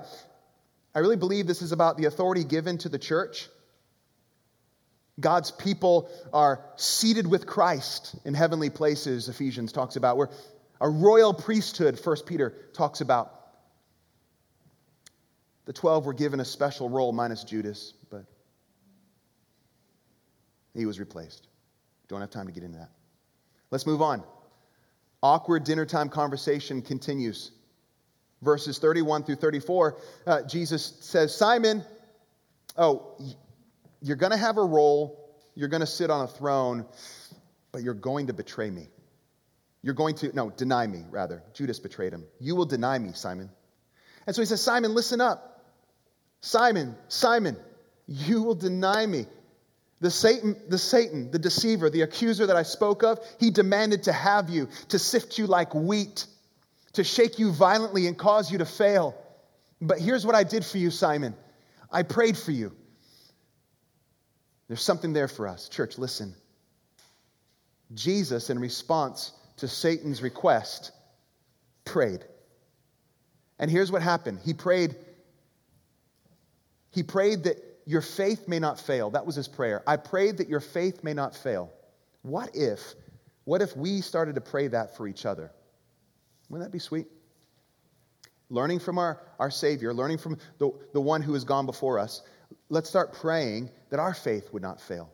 I 0.94 1.00
really 1.00 1.16
believe 1.16 1.48
this 1.48 1.62
is 1.62 1.72
about 1.72 1.98
the 1.98 2.06
authority 2.06 2.44
given 2.44 2.80
to 2.80 2.90
the 2.90 3.00
church. 3.00 3.48
God's 5.20 5.52
people 5.52 6.10
are 6.34 6.64
seated 6.78 7.28
with 7.28 7.46
Christ 7.46 8.16
in 8.26 8.34
heavenly 8.34 8.70
places, 8.70 9.30
Ephesians 9.30 9.72
talks 9.72 9.96
about. 9.96 10.18
We're 10.18 10.30
a 10.82 10.90
royal 10.90 11.34
priesthood, 11.34 12.00
1 12.04 12.16
Peter 12.26 12.54
talks 12.74 13.02
about. 13.02 13.36
The 15.66 15.74
12 15.74 16.06
were 16.06 16.14
given 16.14 16.40
a 16.40 16.46
special 16.46 16.90
role, 16.90 17.12
minus 17.12 17.44
Judas, 17.44 17.94
but 18.10 18.26
he 20.74 20.86
was 20.86 21.00
replaced. 21.00 21.48
Don't 22.08 22.22
have 22.22 22.32
time 22.32 22.48
to 22.48 22.52
get 22.52 22.64
into 22.64 22.80
that. 22.80 22.90
Let's 23.70 23.86
move 23.86 24.02
on. 24.02 24.24
Awkward 25.22 25.64
dinner 25.64 25.86
time 25.86 26.10
conversation 26.10 26.82
continues. 26.82 27.52
Verses 28.42 28.80
31 28.80 29.24
through 29.24 29.36
34, 29.36 29.98
uh, 30.26 30.42
Jesus 30.44 30.98
says, 31.02 31.36
Simon, 31.36 31.84
oh, 32.78 33.18
you're 34.02 34.16
going 34.16 34.32
to 34.32 34.38
have 34.38 34.58
a 34.58 34.64
role, 34.64 35.36
you're 35.56 35.68
going 35.68 35.82
to 35.82 35.88
sit 35.88 36.10
on 36.10 36.24
a 36.24 36.28
throne, 36.28 36.86
but 37.74 37.84
you're 37.84 37.94
going 37.94 38.28
to 38.28 38.34
betray 38.34 38.70
me. 38.70 38.88
You're 39.82 39.94
going 39.94 40.16
to, 40.16 40.36
no, 40.36 40.50
deny 40.50 40.86
me, 40.86 41.04
rather. 41.10 41.44
Judas 41.54 41.80
betrayed 41.80 42.14
him. 42.14 42.26
You 42.40 42.56
will 42.56 42.66
deny 42.66 42.98
me, 43.00 43.12
Simon. 43.14 43.50
And 44.28 44.36
so 44.36 44.42
he 44.42 44.46
says, 44.46 44.62
Simon, 44.62 44.94
listen 44.94 45.22
up. 45.22 45.64
Simon, 46.42 46.96
Simon, 47.08 47.58
you 48.08 48.44
will 48.44 48.56
deny 48.56 49.06
me. 49.06 49.26
The 50.02 50.12
Satan, 50.12 50.56
the 50.70 50.78
Satan, 50.78 51.32
the 51.32 51.40
deceiver, 51.40 51.90
the 51.90 52.02
accuser 52.02 52.48
that 52.48 52.56
I 52.56 52.64
spoke 52.64 53.04
of, 53.04 53.20
he 53.40 53.52
demanded 53.52 54.04
to 54.04 54.14
have 54.14 54.50
you, 54.50 54.70
to 54.90 55.00
sift 55.00 55.38
you 55.38 55.48
like 55.48 55.76
wheat, 55.76 56.26
to 56.94 57.04
shake 57.04 57.38
you 57.40 57.52
violently 57.52 58.08
and 58.08 58.18
cause 58.18 58.52
you 58.52 58.60
to 58.60 58.66
fail. 58.66 59.16
But 59.82 60.00
here's 60.00 60.26
what 60.26 60.36
I 60.36 60.44
did 60.44 60.66
for 60.66 60.78
you, 60.78 60.90
Simon. 60.90 61.36
I 61.92 62.04
prayed 62.04 62.38
for 62.38 62.52
you. 62.52 62.74
There's 64.68 64.82
something 64.82 65.14
there 65.14 65.28
for 65.28 65.48
us. 65.48 65.68
Church, 65.68 65.98
listen. 65.98 66.36
Jesus, 67.94 68.50
in 68.50 68.60
response 68.60 69.32
to 69.60 69.68
Satan's 69.68 70.22
request, 70.22 70.92
prayed. 71.86 72.26
And 73.60 73.70
here's 73.70 73.92
what 73.92 74.02
happened. 74.02 74.40
He 74.44 74.54
prayed 74.54 74.96
he 76.92 77.04
prayed 77.04 77.44
that 77.44 77.58
your 77.86 78.02
faith 78.02 78.48
may 78.48 78.58
not 78.58 78.80
fail. 78.80 79.12
That 79.12 79.26
was 79.26 79.36
his 79.36 79.48
prayer. 79.48 79.84
I 79.86 79.96
prayed 79.96 80.38
that 80.38 80.50
your 80.50 80.60
faith 80.60 81.04
may 81.04 81.14
not 81.14 81.36
fail. 81.36 81.72
What 82.24 82.56
if 82.56 82.96
what 83.44 83.62
if 83.62 83.76
we 83.76 84.02
started 84.02 84.36
to 84.36 84.42
pray 84.42 84.68
that 84.68 84.96
for 84.96 85.08
each 85.08 85.26
other? 85.26 85.52
Wouldn't 86.50 86.68
that 86.68 86.72
be 86.72 86.80
sweet? 86.80 87.08
Learning 88.50 88.80
from 88.80 88.98
our, 88.98 89.22
our 89.40 89.52
Savior, 89.52 89.94
learning 89.94 90.18
from 90.18 90.38
the, 90.58 90.72
the 90.94 91.02
one 91.02 91.22
who 91.22 91.34
has 91.34 91.44
gone 91.44 91.66
before 91.66 92.00
us, 92.00 92.24
let's 92.70 92.90
start 92.90 93.14
praying 93.14 93.70
that 93.92 94.00
our 94.00 94.14
faith 94.14 94.52
would 94.52 94.62
not 94.64 94.82
fail 94.82 95.12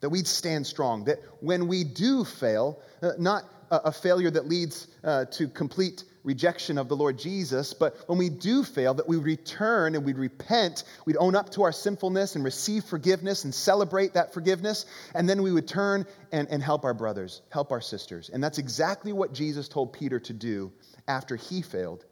that 0.00 0.10
we'd 0.10 0.26
stand 0.26 0.66
strong, 0.66 1.04
that 1.04 1.18
when 1.40 1.68
we 1.68 1.84
do 1.84 2.24
fail, 2.24 2.80
uh, 3.02 3.12
not 3.18 3.44
a, 3.70 3.92
failure 3.92 4.30
that 4.30 4.48
leads 4.48 4.86
uh, 5.04 5.24
to 5.26 5.48
complete 5.48 6.04
rejection 6.24 6.78
of 6.78 6.88
the 6.88 6.96
Lord 6.96 7.18
Jesus, 7.18 7.74
but 7.74 7.96
when 8.08 8.18
we 8.18 8.28
do 8.28 8.64
fail, 8.64 8.94
that 8.94 9.08
we 9.08 9.16
return 9.16 9.94
and 9.94 10.04
we'd 10.04 10.18
repent, 10.18 10.84
we'd 11.04 11.16
own 11.16 11.34
up 11.34 11.50
to 11.50 11.62
our 11.62 11.72
sinfulness 11.72 12.34
and 12.34 12.44
receive 12.44 12.84
forgiveness 12.84 13.44
and 13.44 13.54
celebrate 13.54 14.14
that 14.14 14.34
forgiveness, 14.34 14.86
and 15.14 15.28
then 15.28 15.42
we 15.42 15.52
would 15.52 15.68
turn 15.68 16.06
and, 16.32 16.48
and 16.48 16.62
help 16.62 16.84
our 16.84 16.94
brothers, 16.94 17.42
help 17.50 17.72
our 17.72 17.80
sisters. 17.80 18.30
And 18.30 18.42
that's 18.42 18.58
exactly 18.58 19.12
what 19.12 19.32
Jesus 19.32 19.68
told 19.68 19.92
Peter 19.92 20.20
to 20.20 20.32
do 20.32 20.72
after 21.06 21.36
he 21.36 21.62
failed. 21.62 22.04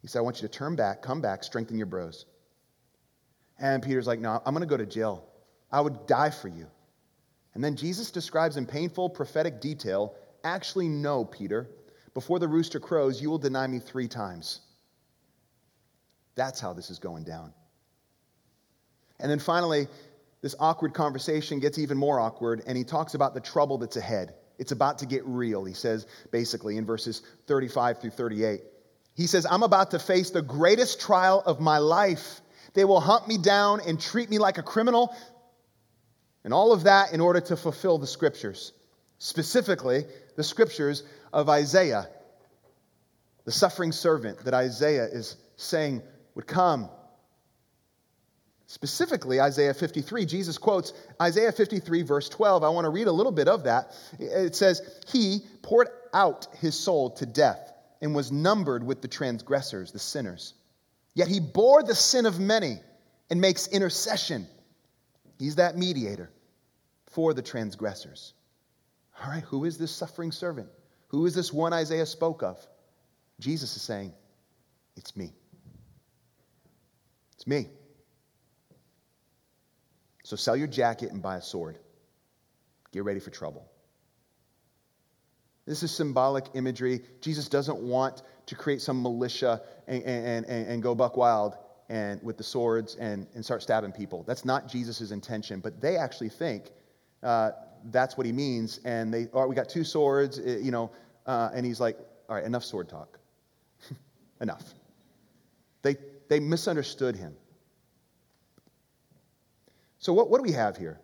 He 0.00 0.08
said, 0.08 0.18
I 0.18 0.22
want 0.22 0.42
you 0.42 0.48
to 0.48 0.52
turn 0.52 0.74
back, 0.74 1.02
come 1.02 1.20
back, 1.20 1.44
strengthen 1.44 1.76
your 1.76 1.86
bros. 1.86 2.26
And 3.60 3.82
Peter's 3.82 4.06
like, 4.06 4.18
No, 4.18 4.42
I'm 4.44 4.52
going 4.52 4.66
to 4.66 4.66
go 4.66 4.76
to 4.76 4.86
jail. 4.86 5.24
I 5.70 5.80
would 5.80 6.06
die 6.06 6.30
for 6.30 6.48
you. 6.48 6.66
And 7.54 7.62
then 7.62 7.76
Jesus 7.76 8.10
describes 8.10 8.56
in 8.56 8.66
painful 8.66 9.10
prophetic 9.10 9.60
detail 9.60 10.14
actually, 10.44 10.88
no, 10.88 11.24
Peter, 11.24 11.68
before 12.14 12.38
the 12.38 12.48
rooster 12.48 12.80
crows, 12.80 13.20
you 13.20 13.30
will 13.30 13.38
deny 13.38 13.66
me 13.66 13.78
three 13.78 14.08
times. 14.08 14.60
That's 16.34 16.60
how 16.60 16.72
this 16.72 16.90
is 16.90 16.98
going 16.98 17.24
down. 17.24 17.52
And 19.20 19.30
then 19.30 19.38
finally, 19.38 19.86
this 20.40 20.56
awkward 20.58 20.94
conversation 20.94 21.60
gets 21.60 21.78
even 21.78 21.96
more 21.96 22.18
awkward, 22.18 22.62
and 22.66 22.76
he 22.76 22.84
talks 22.84 23.14
about 23.14 23.34
the 23.34 23.40
trouble 23.40 23.78
that's 23.78 23.96
ahead. 23.96 24.34
It's 24.58 24.72
about 24.72 24.98
to 24.98 25.06
get 25.06 25.24
real, 25.24 25.64
he 25.64 25.74
says, 25.74 26.06
basically, 26.30 26.76
in 26.76 26.84
verses 26.84 27.22
35 27.46 28.00
through 28.00 28.10
38. 28.10 28.62
He 29.14 29.26
says, 29.26 29.46
I'm 29.48 29.62
about 29.62 29.90
to 29.92 29.98
face 29.98 30.30
the 30.30 30.42
greatest 30.42 31.00
trial 31.00 31.42
of 31.46 31.60
my 31.60 31.78
life. 31.78 32.40
They 32.74 32.84
will 32.84 33.00
hunt 33.00 33.28
me 33.28 33.38
down 33.38 33.80
and 33.86 34.00
treat 34.00 34.30
me 34.30 34.38
like 34.38 34.58
a 34.58 34.62
criminal, 34.62 35.14
and 36.44 36.52
all 36.52 36.72
of 36.72 36.84
that 36.84 37.12
in 37.12 37.20
order 37.20 37.40
to 37.40 37.56
fulfill 37.56 37.98
the 37.98 38.06
scriptures, 38.06 38.72
specifically 39.18 40.04
the 40.36 40.44
scriptures 40.44 41.04
of 41.32 41.48
Isaiah, 41.48 42.08
the 43.44 43.52
suffering 43.52 43.92
servant 43.92 44.38
that 44.44 44.54
Isaiah 44.54 45.04
is 45.04 45.36
saying 45.56 46.02
would 46.34 46.46
come. 46.46 46.88
Specifically, 48.66 49.38
Isaiah 49.38 49.74
53. 49.74 50.24
Jesus 50.24 50.56
quotes 50.56 50.94
Isaiah 51.20 51.52
53, 51.52 52.02
verse 52.02 52.28
12. 52.30 52.64
I 52.64 52.70
want 52.70 52.86
to 52.86 52.90
read 52.90 53.06
a 53.06 53.12
little 53.12 53.32
bit 53.32 53.46
of 53.46 53.64
that. 53.64 53.94
It 54.18 54.54
says, 54.56 54.80
He 55.08 55.40
poured 55.60 55.88
out 56.14 56.46
his 56.58 56.74
soul 56.78 57.10
to 57.10 57.26
death 57.26 57.72
and 58.00 58.14
was 58.14 58.32
numbered 58.32 58.82
with 58.82 59.02
the 59.02 59.08
transgressors, 59.08 59.92
the 59.92 59.98
sinners. 59.98 60.54
Yet 61.14 61.28
he 61.28 61.38
bore 61.38 61.82
the 61.82 61.94
sin 61.94 62.24
of 62.24 62.40
many 62.40 62.80
and 63.28 63.40
makes 63.40 63.66
intercession. 63.68 64.46
He's 65.42 65.56
that 65.56 65.76
mediator 65.76 66.30
for 67.06 67.34
the 67.34 67.42
transgressors. 67.42 68.32
All 69.20 69.28
right, 69.28 69.42
who 69.42 69.64
is 69.64 69.76
this 69.76 69.90
suffering 69.90 70.30
servant? 70.30 70.68
Who 71.08 71.26
is 71.26 71.34
this 71.34 71.52
one 71.52 71.72
Isaiah 71.72 72.06
spoke 72.06 72.44
of? 72.44 72.64
Jesus 73.40 73.74
is 73.74 73.82
saying, 73.82 74.12
It's 74.96 75.16
me. 75.16 75.32
It's 77.34 77.44
me. 77.44 77.70
So 80.22 80.36
sell 80.36 80.54
your 80.54 80.68
jacket 80.68 81.10
and 81.10 81.20
buy 81.20 81.38
a 81.38 81.42
sword. 81.42 81.76
Get 82.92 83.02
ready 83.02 83.18
for 83.18 83.30
trouble. 83.30 83.68
This 85.66 85.82
is 85.82 85.90
symbolic 85.90 86.44
imagery. 86.54 87.00
Jesus 87.20 87.48
doesn't 87.48 87.80
want 87.80 88.22
to 88.46 88.54
create 88.54 88.80
some 88.80 89.02
militia 89.02 89.60
and, 89.88 90.04
and, 90.04 90.46
and, 90.46 90.68
and 90.68 90.82
go 90.84 90.94
buck 90.94 91.16
wild 91.16 91.56
and 91.92 92.22
with 92.22 92.38
the 92.38 92.42
swords 92.42 92.96
and, 92.96 93.26
and 93.34 93.44
start 93.44 93.62
stabbing 93.62 93.92
people. 93.92 94.24
That's 94.26 94.46
not 94.46 94.66
Jesus' 94.66 95.10
intention, 95.10 95.60
but 95.60 95.78
they 95.78 95.98
actually 95.98 96.30
think 96.30 96.70
uh, 97.22 97.50
that's 97.90 98.16
what 98.16 98.24
he 98.24 98.32
means. 98.32 98.80
And 98.86 99.12
they, 99.12 99.26
all 99.26 99.42
right, 99.42 99.48
we 99.48 99.54
got 99.54 99.68
two 99.68 99.84
swords, 99.84 100.38
eh, 100.38 100.56
you 100.56 100.70
know, 100.70 100.90
uh, 101.26 101.50
and 101.54 101.66
he's 101.66 101.80
like, 101.80 101.98
all 102.30 102.36
right, 102.36 102.44
enough 102.44 102.64
sword 102.64 102.88
talk. 102.88 103.18
enough. 104.40 104.62
They, 105.82 105.96
they 106.30 106.40
misunderstood 106.40 107.14
him. 107.14 107.34
So, 109.98 110.14
what, 110.14 110.30
what 110.30 110.38
do 110.38 110.44
we 110.44 110.52
have 110.52 110.78
here? 110.78 110.98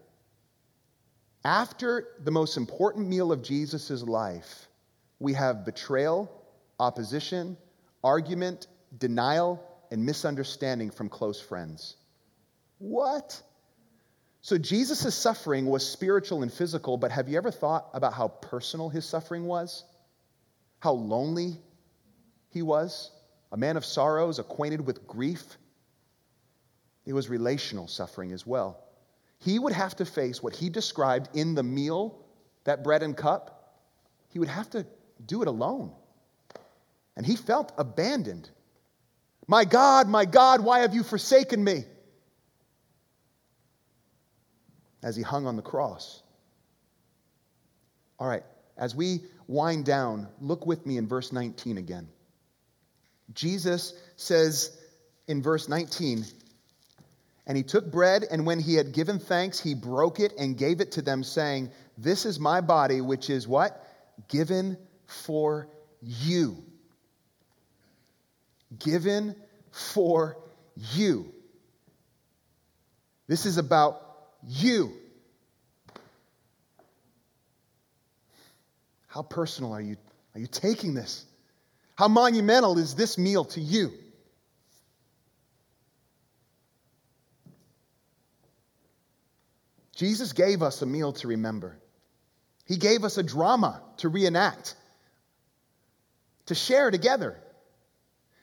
After 1.44 2.08
the 2.24 2.30
most 2.30 2.56
important 2.56 3.08
meal 3.08 3.30
of 3.30 3.42
Jesus' 3.42 4.02
life, 4.02 4.68
we 5.18 5.34
have 5.34 5.66
betrayal, 5.66 6.32
opposition, 6.80 7.58
argument, 8.02 8.68
denial, 8.96 9.62
and 9.90 10.04
misunderstanding 10.04 10.90
from 10.90 11.08
close 11.08 11.40
friends. 11.40 11.96
What? 12.78 13.40
So, 14.40 14.56
Jesus' 14.56 15.14
suffering 15.14 15.66
was 15.66 15.88
spiritual 15.88 16.42
and 16.42 16.52
physical, 16.52 16.96
but 16.96 17.10
have 17.10 17.28
you 17.28 17.36
ever 17.36 17.50
thought 17.50 17.88
about 17.92 18.12
how 18.12 18.28
personal 18.28 18.88
his 18.88 19.04
suffering 19.04 19.44
was? 19.44 19.84
How 20.78 20.92
lonely 20.92 21.56
he 22.50 22.62
was? 22.62 23.10
A 23.50 23.56
man 23.56 23.76
of 23.76 23.84
sorrows, 23.84 24.38
acquainted 24.38 24.86
with 24.86 25.06
grief. 25.06 25.56
It 27.04 27.12
was 27.12 27.28
relational 27.28 27.88
suffering 27.88 28.32
as 28.32 28.46
well 28.46 28.84
he 29.38 29.58
would 29.58 29.72
have 29.72 29.96
to 29.96 30.04
face 30.04 30.42
what 30.42 30.54
he 30.54 30.68
described 30.68 31.28
in 31.34 31.54
the 31.54 31.62
meal, 31.62 32.18
that 32.64 32.82
bread 32.82 33.02
and 33.02 33.16
cup. 33.16 33.76
He 34.30 34.38
would 34.38 34.48
have 34.48 34.68
to 34.70 34.84
do 35.24 35.42
it 35.42 35.48
alone. 35.48 35.92
And 37.16 37.24
he 37.24 37.36
felt 37.36 37.72
abandoned. 37.78 38.50
My 39.48 39.64
God, 39.64 40.08
my 40.08 40.26
God, 40.26 40.60
why 40.60 40.80
have 40.80 40.94
you 40.94 41.02
forsaken 41.02 41.64
me? 41.64 41.84
As 45.02 45.16
he 45.16 45.22
hung 45.22 45.46
on 45.46 45.56
the 45.56 45.62
cross. 45.62 46.22
All 48.18 48.28
right, 48.28 48.42
as 48.76 48.94
we 48.94 49.22
wind 49.46 49.86
down, 49.86 50.28
look 50.40 50.66
with 50.66 50.84
me 50.84 50.98
in 50.98 51.08
verse 51.08 51.32
19 51.32 51.78
again. 51.78 52.08
Jesus 53.32 53.94
says 54.16 54.76
in 55.26 55.42
verse 55.42 55.68
19, 55.68 56.24
and 57.46 57.56
he 57.56 57.62
took 57.62 57.90
bread, 57.90 58.24
and 58.30 58.44
when 58.44 58.60
he 58.60 58.74
had 58.74 58.92
given 58.92 59.18
thanks, 59.18 59.58
he 59.58 59.74
broke 59.74 60.20
it 60.20 60.34
and 60.38 60.58
gave 60.58 60.82
it 60.82 60.92
to 60.92 61.02
them, 61.02 61.24
saying, 61.24 61.70
This 61.96 62.26
is 62.26 62.38
my 62.38 62.60
body, 62.60 63.00
which 63.00 63.30
is 63.30 63.48
what? 63.48 63.82
Given 64.28 64.76
for 65.06 65.68
you. 66.02 66.67
Given 68.76 69.36
for 69.70 70.36
you. 70.76 71.32
This 73.26 73.46
is 73.46 73.58
about 73.58 74.02
you. 74.46 74.92
How 79.06 79.22
personal 79.22 79.72
are 79.72 79.80
you? 79.80 79.96
Are 80.34 80.40
you 80.40 80.46
taking 80.46 80.94
this? 80.94 81.24
How 81.96 82.08
monumental 82.08 82.78
is 82.78 82.94
this 82.94 83.18
meal 83.18 83.44
to 83.46 83.60
you? 83.60 83.92
Jesus 89.96 90.32
gave 90.32 90.62
us 90.62 90.80
a 90.80 90.86
meal 90.86 91.12
to 91.14 91.28
remember. 91.28 91.76
He 92.66 92.76
gave 92.76 93.02
us 93.02 93.18
a 93.18 93.22
drama 93.24 93.82
to 93.96 94.08
reenact, 94.08 94.76
to 96.46 96.54
share 96.54 96.92
together. 96.92 97.36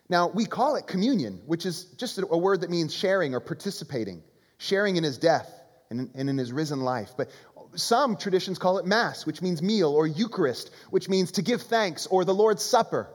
Now, 0.07 0.27
we 0.27 0.45
call 0.45 0.75
it 0.75 0.85
communion, 0.85 1.41
which 1.45 1.65
is 1.65 1.85
just 1.97 2.19
a 2.19 2.37
word 2.37 2.61
that 2.61 2.69
means 2.69 2.93
sharing 2.93 3.33
or 3.33 3.39
participating, 3.39 4.21
sharing 4.57 4.97
in 4.97 5.03
his 5.03 5.17
death 5.17 5.51
and 5.89 6.09
in 6.15 6.37
his 6.37 6.51
risen 6.51 6.81
life. 6.81 7.11
But 7.17 7.29
some 7.75 8.15
traditions 8.17 8.59
call 8.59 8.77
it 8.77 8.85
Mass, 8.85 9.25
which 9.25 9.41
means 9.41 9.61
meal, 9.61 9.89
or 9.89 10.07
Eucharist, 10.07 10.71
which 10.89 11.09
means 11.09 11.33
to 11.33 11.41
give 11.41 11.61
thanks, 11.63 12.05
or 12.07 12.23
the 12.23 12.33
Lord's 12.33 12.63
Supper. 12.63 13.09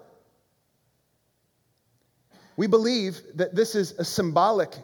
We 2.57 2.66
believe 2.66 3.20
that 3.37 3.55
this 3.55 3.74
is 3.74 3.92
a 3.92 4.05
symbolic 4.05 4.74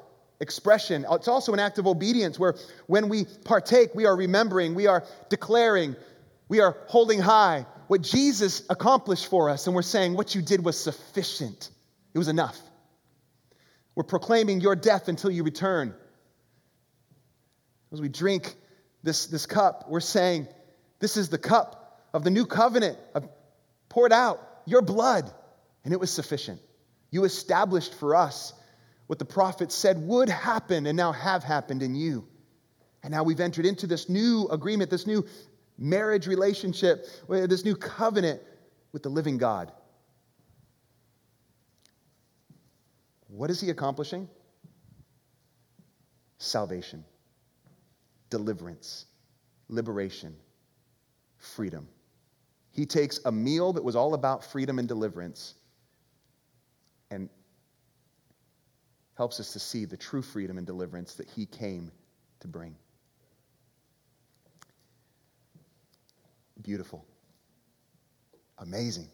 expression. 0.41 1.05
It's 1.11 1.29
also 1.29 1.53
an 1.53 1.59
act 1.59 1.79
of 1.79 1.87
obedience 1.87 2.39
where 2.39 2.55
when 2.87 3.09
we 3.09 3.27
partake, 3.45 3.95
we 3.95 4.07
are 4.07 4.17
remembering, 4.17 4.75
we 4.75 4.87
are 4.87 5.05
declaring, 5.29 5.97
we 6.49 6.61
are 6.61 6.77
holding 6.87 7.21
high 7.21 7.67
what 7.89 8.03
Jesus 8.03 8.63
accomplished 8.69 9.29
for 9.29 9.51
us. 9.51 9.67
And 9.67 9.77
we're 9.77 9.83
saying, 9.83 10.15
What 10.15 10.35
you 10.35 10.43
did 10.43 10.65
was 10.65 10.79
sufficient, 10.79 11.71
it 12.17 12.19
was 12.19 12.29
enough. 12.29 12.59
We're 13.95 14.05
proclaiming 14.05 14.63
your 14.63 14.75
death 14.75 15.09
until 15.09 15.31
you 15.31 15.45
return. 15.45 15.95
As 17.93 18.01
we 18.01 18.09
drink 18.09 18.55
this, 19.03 19.27
this 19.27 19.45
cup, 19.45 19.85
we're 19.91 20.01
saying, 20.01 20.49
This 20.99 21.19
is 21.19 21.29
the 21.29 21.37
cup 21.37 22.09
of 22.15 22.25
the 22.25 22.31
new 22.31 22.47
covenant, 22.47 22.97
poured 23.91 24.15
out 24.15 24.41
your 24.65 24.81
blood, 24.81 25.31
and 25.85 25.93
it 25.93 26.01
was 26.01 26.11
sufficient. 26.11 26.59
You 27.11 27.25
established 27.25 27.93
for 27.93 28.17
us 28.17 28.55
what 29.09 29.19
the 29.19 29.27
prophet 29.27 29.71
said 29.71 29.99
would 29.99 30.31
happen 30.31 30.87
and 30.87 30.97
now 30.97 31.13
have 31.13 31.45
happened 31.45 31.83
in 31.83 31.95
you. 31.95 32.27
And 33.03 33.13
now 33.13 33.25
we've 33.25 33.41
entered 33.41 33.67
into 33.67 33.87
this 33.87 34.09
new 34.09 34.49
agreement, 34.51 34.89
this 34.89 35.07
new 35.07 35.27
marriage 35.77 36.27
relationship, 36.27 37.09
this 37.29 37.67
new 37.67 37.77
covenant 37.77 38.41
with 38.93 39.03
the 39.03 39.11
living 39.11 39.37
God. 39.37 39.71
What 43.29 43.51
is 43.51 43.61
he 43.61 43.71
accomplishing? 43.71 44.29
Salvation, 46.39 47.05
deliverance, 48.31 49.07
liberation, 49.69 50.37
freedom. 51.39 51.89
He 52.73 52.87
takes 52.87 53.21
a 53.25 53.33
meal 53.33 53.73
that 53.73 53.83
was 53.83 53.97
all 53.97 54.15
about 54.15 54.45
freedom 54.45 54.79
and 54.79 54.87
deliverance 54.87 55.55
and 57.11 57.29
helps 59.17 59.41
us 59.41 59.53
to 59.55 59.59
see 59.59 59.87
the 59.87 59.97
true 59.97 60.23
freedom 60.23 60.59
and 60.59 60.67
deliverance 60.67 61.15
that 61.15 61.29
he 61.29 61.47
came 61.47 61.91
to 62.41 62.49
bring. 62.49 62.77
Beautiful. 66.63 67.07
Amazing. 68.59 69.09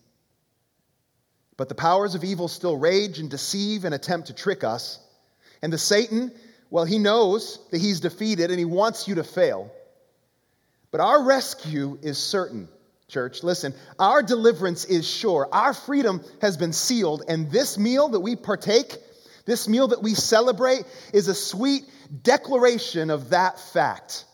But 1.56 1.68
the 1.68 1.74
powers 1.74 2.14
of 2.14 2.24
evil 2.24 2.48
still 2.48 2.76
rage 2.76 3.18
and 3.18 3.30
deceive 3.30 3.84
and 3.84 3.94
attempt 3.94 4.28
to 4.28 4.34
trick 4.34 4.64
us. 4.64 4.98
And 5.60 5.72
the 5.72 5.78
Satan, 5.78 6.32
well, 6.70 6.84
he 6.84 6.98
knows 6.98 7.58
that 7.70 7.80
he's 7.80 8.00
defeated 8.00 8.50
and 8.50 8.58
he 8.58 8.64
wants 8.64 9.06
you 9.06 9.16
to 9.16 9.24
fail. 9.24 9.70
But 10.90 11.00
our 11.00 11.22
rescue 11.22 11.98
is 12.02 12.18
certain, 12.18 12.68
church. 13.08 13.42
Listen, 13.42 13.74
our 13.98 14.22
deliverance 14.22 14.84
is 14.84 15.08
sure. 15.08 15.48
Our 15.52 15.74
freedom 15.74 16.22
has 16.40 16.56
been 16.56 16.72
sealed. 16.72 17.22
And 17.28 17.50
this 17.50 17.78
meal 17.78 18.08
that 18.10 18.20
we 18.20 18.36
partake, 18.36 18.96
this 19.46 19.68
meal 19.68 19.88
that 19.88 20.02
we 20.02 20.14
celebrate 20.14 20.84
is 21.12 21.28
a 21.28 21.34
sweet 21.34 21.84
declaration 22.22 23.10
of 23.10 23.30
that 23.30 23.58
fact. 23.58 24.24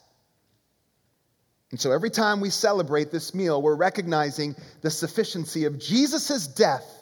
And 1.70 1.80
so 1.80 1.92
every 1.92 2.10
time 2.10 2.40
we 2.40 2.50
celebrate 2.50 3.10
this 3.10 3.34
meal, 3.34 3.60
we're 3.60 3.76
recognizing 3.76 4.56
the 4.80 4.90
sufficiency 4.90 5.66
of 5.66 5.78
Jesus' 5.78 6.46
death 6.46 6.97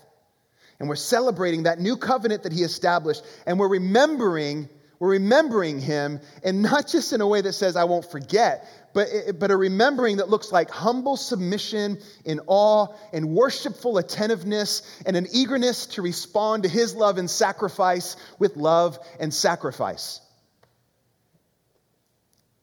And 0.79 0.89
we're 0.89 0.97
celebrating 0.97 1.65
that 1.65 1.81
new 1.81 1.97
covenant 1.97 2.43
that 2.43 2.53
he 2.53 2.63
established, 2.63 3.25
and 3.47 3.59
we're 3.59 3.69
remembering, 3.69 4.69
we're 4.99 5.13
remembering 5.13 5.81
him, 5.81 6.21
and 6.45 6.63
not 6.63 6.87
just 6.93 7.13
in 7.13 7.21
a 7.21 7.27
way 7.27 7.41
that 7.41 7.53
says, 7.55 7.77
I 7.77 7.85
won't 7.85 8.11
forget, 8.11 8.69
but, 8.97 9.09
but 9.39 9.51
a 9.51 9.57
remembering 9.57 10.17
that 10.17 10.31
looks 10.31 10.51
like 10.51 10.71
humble 10.71 11.19
submission 11.19 11.99
in 12.25 12.41
awe 12.47 12.87
and 13.13 13.29
worshipful 13.29 13.99
attentiveness 13.99 15.03
and 15.05 15.17
an 15.17 15.27
eagerness 15.33 15.87
to 15.89 16.03
respond 16.03 16.63
to 16.63 16.69
his 16.69 16.95
love 16.95 17.19
and 17.19 17.29
sacrifice 17.29 18.17
with 18.39 18.57
love 18.57 18.99
and 19.21 19.35
sacrifice. 19.35 20.21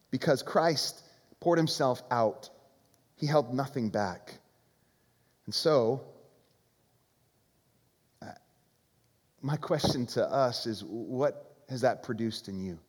Because 0.09 0.41
Christ 0.41 1.03
poured 1.39 1.59
himself 1.59 2.01
out, 2.09 2.49
he 3.15 3.27
held 3.27 3.53
nothing 3.53 3.89
back. 3.89 4.33
And 5.45 5.53
so, 5.53 6.01
uh, 8.21 8.31
my 9.43 9.57
question 9.57 10.05
to 10.05 10.23
us 10.23 10.65
is 10.65 10.83
what 10.87 11.57
has 11.69 11.81
that 11.81 12.01
produced 12.01 12.47
in 12.47 12.61
you? 12.61 12.79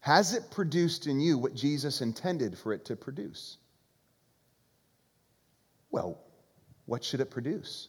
Has 0.00 0.34
it 0.34 0.50
produced 0.50 1.06
in 1.06 1.20
you 1.20 1.38
what 1.38 1.54
Jesus 1.54 2.00
intended 2.00 2.58
for 2.58 2.72
it 2.72 2.86
to 2.86 2.96
produce? 2.96 3.56
Well, 5.90 6.18
what 6.86 7.04
should 7.04 7.20
it 7.20 7.30
produce? 7.30 7.88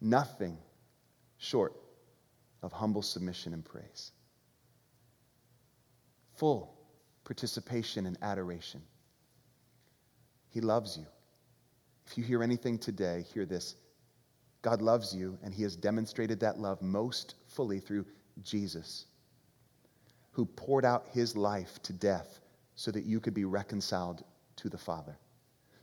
Nothing 0.00 0.58
short 1.38 1.74
of 2.62 2.72
humble 2.72 3.02
submission 3.02 3.52
and 3.52 3.64
praise. 3.64 4.12
Full 6.36 6.72
participation 7.24 8.06
and 8.06 8.16
adoration. 8.22 8.82
He 10.50 10.60
loves 10.60 10.96
you. 10.96 11.06
If 12.06 12.18
you 12.18 12.24
hear 12.24 12.42
anything 12.42 12.78
today, 12.78 13.24
hear 13.32 13.46
this. 13.46 13.76
God 14.62 14.80
loves 14.80 15.14
you, 15.14 15.38
and 15.42 15.54
He 15.54 15.62
has 15.62 15.76
demonstrated 15.76 16.40
that 16.40 16.58
love 16.58 16.80
most 16.80 17.34
fully 17.48 17.80
through 17.80 18.06
Jesus, 18.42 19.06
who 20.32 20.46
poured 20.46 20.84
out 20.84 21.06
His 21.12 21.36
life 21.36 21.82
to 21.82 21.92
death 21.92 22.40
so 22.74 22.90
that 22.90 23.04
you 23.04 23.20
could 23.20 23.34
be 23.34 23.44
reconciled 23.44 24.24
to 24.56 24.68
the 24.68 24.78
Father, 24.78 25.16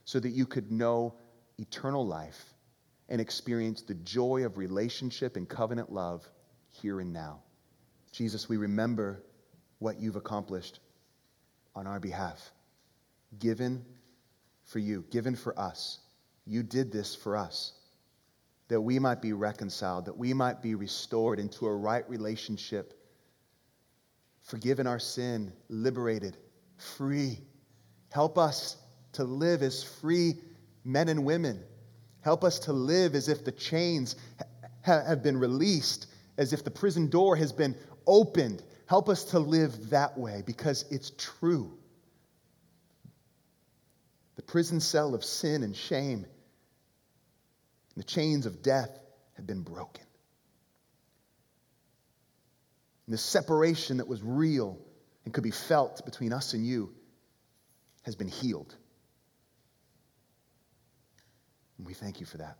so 0.04 0.18
that 0.20 0.30
you 0.30 0.46
could 0.46 0.70
know 0.70 1.14
eternal 1.58 2.06
life 2.06 2.54
and 3.08 3.20
experience 3.20 3.82
the 3.82 3.94
joy 3.94 4.44
of 4.44 4.58
relationship 4.58 5.36
and 5.36 5.48
covenant 5.48 5.92
love 5.92 6.26
here 6.70 7.00
and 7.00 7.12
now. 7.12 7.40
Jesus, 8.10 8.48
we 8.48 8.56
remember 8.56 9.22
what 9.78 10.00
you've 10.00 10.16
accomplished 10.16 10.80
on 11.74 11.86
our 11.86 12.00
behalf, 12.00 12.52
given 13.38 13.84
for 14.64 14.78
you, 14.78 15.04
given 15.10 15.34
for 15.34 15.58
us. 15.58 15.98
You 16.44 16.62
did 16.62 16.90
this 16.90 17.14
for 17.14 17.36
us, 17.36 17.72
that 18.68 18.80
we 18.80 18.98
might 18.98 19.22
be 19.22 19.32
reconciled, 19.32 20.06
that 20.06 20.16
we 20.16 20.32
might 20.34 20.60
be 20.62 20.74
restored 20.74 21.38
into 21.38 21.66
a 21.66 21.74
right 21.74 22.08
relationship, 22.08 22.94
forgiven 24.42 24.86
our 24.86 24.98
sin, 24.98 25.52
liberated, 25.68 26.36
free. 26.78 27.38
Help 28.10 28.38
us 28.38 28.76
to 29.12 29.24
live 29.24 29.62
as 29.62 29.84
free 29.84 30.34
men 30.84 31.08
and 31.08 31.24
women. 31.24 31.62
Help 32.22 32.44
us 32.44 32.58
to 32.60 32.72
live 32.72 33.14
as 33.14 33.28
if 33.28 33.44
the 33.44 33.52
chains 33.52 34.16
have 34.82 35.22
been 35.22 35.36
released, 35.36 36.06
as 36.38 36.52
if 36.52 36.64
the 36.64 36.70
prison 36.70 37.08
door 37.08 37.36
has 37.36 37.52
been 37.52 37.76
opened. 38.06 38.62
Help 38.86 39.08
us 39.08 39.24
to 39.24 39.38
live 39.38 39.90
that 39.90 40.16
way 40.18 40.42
because 40.44 40.84
it's 40.90 41.12
true. 41.16 41.78
The 44.36 44.42
prison 44.42 44.80
cell 44.80 45.14
of 45.14 45.24
sin 45.24 45.62
and 45.62 45.76
shame, 45.76 46.24
and 47.94 47.96
the 47.96 48.04
chains 48.04 48.46
of 48.46 48.62
death 48.62 48.98
have 49.36 49.46
been 49.46 49.62
broken. 49.62 50.04
And 53.06 53.14
the 53.14 53.18
separation 53.18 53.98
that 53.98 54.08
was 54.08 54.22
real 54.22 54.78
and 55.24 55.34
could 55.34 55.44
be 55.44 55.50
felt 55.50 56.04
between 56.04 56.32
us 56.32 56.54
and 56.54 56.66
you 56.66 56.94
has 58.02 58.16
been 58.16 58.28
healed. 58.28 58.74
And 61.78 61.86
we 61.86 61.94
thank 61.94 62.20
you 62.20 62.26
for 62.26 62.38
that. 62.38 62.56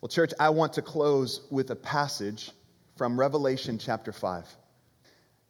Well, 0.00 0.08
church, 0.08 0.32
I 0.38 0.50
want 0.50 0.74
to 0.74 0.82
close 0.82 1.40
with 1.50 1.70
a 1.70 1.76
passage 1.76 2.52
from 2.96 3.18
Revelation 3.18 3.78
chapter 3.78 4.12
5. 4.12 4.44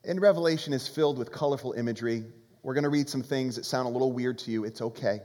In 0.07 0.21
Revelation 0.21 0.73
is 0.73 0.87
filled 0.87 1.19
with 1.19 1.33
colorful 1.33 1.73
imagery. 1.73 2.23
We're 2.63 2.75
going 2.75 2.85
to 2.85 2.91
read 2.91 3.09
some 3.09 3.25
things 3.25 3.57
that 3.57 3.65
sound 3.65 3.89
a 3.89 3.91
little 3.91 4.13
weird 4.13 4.39
to 4.39 4.53
you. 4.53 4.63
It's 4.63 4.81
okay. 4.81 5.19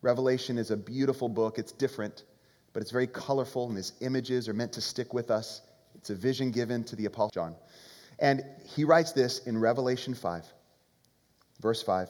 Revelation 0.00 0.56
is 0.56 0.70
a 0.70 0.76
beautiful 0.76 1.28
book. 1.28 1.58
It's 1.58 1.72
different, 1.72 2.24
but 2.72 2.80
it's 2.80 2.92
very 2.92 3.06
colorful, 3.06 3.68
and 3.68 3.76
his 3.76 3.92
images 4.00 4.48
are 4.48 4.54
meant 4.54 4.72
to 4.72 4.80
stick 4.80 5.12
with 5.12 5.30
us. 5.30 5.60
It's 5.96 6.08
a 6.08 6.14
vision 6.14 6.50
given 6.50 6.82
to 6.84 6.96
the 6.96 7.04
Apostle 7.04 7.28
John. 7.34 7.56
And 8.18 8.42
he 8.74 8.84
writes 8.84 9.12
this 9.12 9.40
in 9.40 9.58
Revelation 9.58 10.14
5, 10.14 10.46
verse 11.60 11.82
5. 11.82 12.08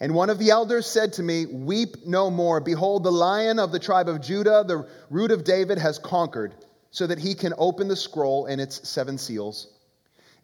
And 0.00 0.14
one 0.14 0.28
of 0.28 0.38
the 0.38 0.50
elders 0.50 0.84
said 0.84 1.14
to 1.14 1.22
me, 1.22 1.46
Weep 1.46 2.04
no 2.04 2.30
more. 2.30 2.60
Behold, 2.60 3.04
the 3.04 3.12
lion 3.12 3.58
of 3.58 3.72
the 3.72 3.78
tribe 3.78 4.10
of 4.10 4.20
Judah, 4.20 4.64
the 4.68 4.86
root 5.08 5.30
of 5.30 5.44
David, 5.44 5.78
has 5.78 5.98
conquered, 5.98 6.54
so 6.90 7.06
that 7.06 7.18
he 7.18 7.34
can 7.34 7.54
open 7.56 7.88
the 7.88 7.96
scroll 7.96 8.44
and 8.44 8.60
its 8.60 8.86
seven 8.86 9.16
seals. 9.16 9.72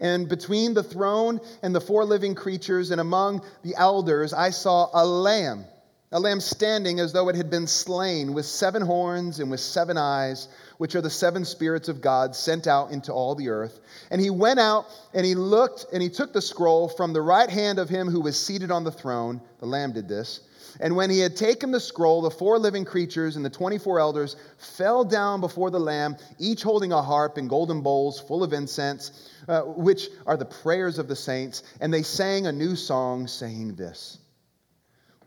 And 0.01 0.29
between 0.29 0.75
the 0.75 0.83
throne 0.83 1.41
and 1.63 1.75
the 1.75 1.81
four 1.81 2.05
living 2.05 2.35
creatures 2.35 2.91
and 2.91 3.01
among 3.01 3.43
the 3.63 3.75
elders, 3.77 4.33
I 4.33 4.51
saw 4.51 4.89
a 4.93 5.05
lamb, 5.05 5.65
a 6.13 6.21
lamb 6.21 6.41
standing 6.41 7.01
as 7.01 7.13
though 7.13 7.29
it 7.29 7.37
had 7.37 7.51
been 7.51 7.67
slain, 7.67 8.33
with 8.33 8.47
seven 8.47 8.83
horns 8.83 9.41
and 9.41 9.51
with 9.51 9.61
seven 9.61 9.99
eyes 9.99 10.49
which 10.79 10.95
are 10.95 11.01
the 11.01 11.11
seven 11.11 11.45
spirits 11.45 11.89
of 11.89 12.01
God 12.01 12.35
sent 12.35 12.67
out 12.67 12.93
into 12.93 13.13
all 13.13 13.35
the 13.35 13.49
earth. 13.49 13.79
And 14.11 14.21
he 14.21 14.31
went 14.31 14.61
out 14.61 14.87
and 15.13 15.27
he 15.27 15.35
looked 15.35 15.87
and 15.93 16.03
he 16.03 16.09
took 16.09 16.33
the 16.33 16.41
scroll 16.41 16.89
from 16.89 17.13
the 17.13 17.21
right 17.21 17.51
hand 17.51 17.79
of 17.79 17.89
him 17.89 18.09
who 18.09 18.21
was 18.21 18.39
seated 18.39 18.71
on 18.71 18.85
the 18.85 18.93
throne. 18.93 19.41
The 19.59 19.67
Lamb 19.67 19.93
did 19.93 20.09
this. 20.09 20.41
And 20.81 20.95
when 20.95 21.11
he 21.11 21.19
had 21.19 21.35
taken 21.35 21.73
the 21.73 21.81
scroll, 21.81 22.23
the 22.23 22.31
four 22.31 22.59
living 22.59 22.85
creatures 22.85 23.37
and 23.37 23.45
the 23.45 23.51
24 23.51 23.99
elders 23.99 24.37
fell 24.59 25.05
down 25.05 25.41
before 25.41 25.71
the 25.71 25.81
Lamb, 25.81 26.17
each 26.39 26.63
holding 26.63 26.93
a 26.93 27.03
harp 27.03 27.37
and 27.37 27.49
golden 27.49 27.81
bowls 27.81 28.21
full 28.21 28.45
of 28.45 28.53
incense, 28.53 29.29
uh, 29.49 29.63
which 29.63 30.09
are 30.27 30.37
the 30.37 30.45
prayers 30.45 30.99
of 30.99 31.09
the 31.09 31.17
saints. 31.17 31.63
And 31.81 31.93
they 31.93 32.03
sang 32.03 32.47
a 32.47 32.53
new 32.53 32.77
song, 32.77 33.27
saying 33.27 33.75
this 33.75 34.19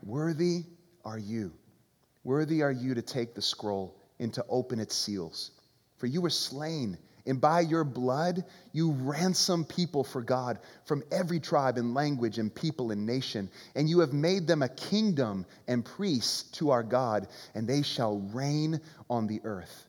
Worthy 0.02 0.64
are 1.04 1.18
you, 1.18 1.52
worthy 2.24 2.62
are 2.62 2.72
you 2.72 2.94
to 2.94 3.02
take 3.02 3.34
the 3.34 3.42
scroll 3.42 4.00
and 4.18 4.32
to 4.34 4.44
open 4.48 4.78
its 4.80 4.94
seals. 4.94 5.50
For 5.98 6.06
you 6.06 6.20
were 6.20 6.30
slain, 6.30 6.98
and 7.26 7.40
by 7.40 7.60
your 7.60 7.84
blood 7.84 8.44
you 8.72 8.92
ransom 8.92 9.64
people 9.64 10.02
for 10.02 10.22
God 10.22 10.58
from 10.84 11.04
every 11.12 11.38
tribe 11.38 11.78
and 11.78 11.94
language 11.94 12.38
and 12.38 12.52
people 12.52 12.90
and 12.90 13.06
nation. 13.06 13.50
And 13.74 13.88
you 13.88 14.00
have 14.00 14.12
made 14.12 14.46
them 14.46 14.62
a 14.62 14.68
kingdom 14.68 15.46
and 15.68 15.84
priests 15.84 16.44
to 16.58 16.70
our 16.70 16.82
God, 16.82 17.28
and 17.54 17.68
they 17.68 17.82
shall 17.82 18.18
reign 18.32 18.80
on 19.08 19.26
the 19.26 19.40
earth. 19.44 19.88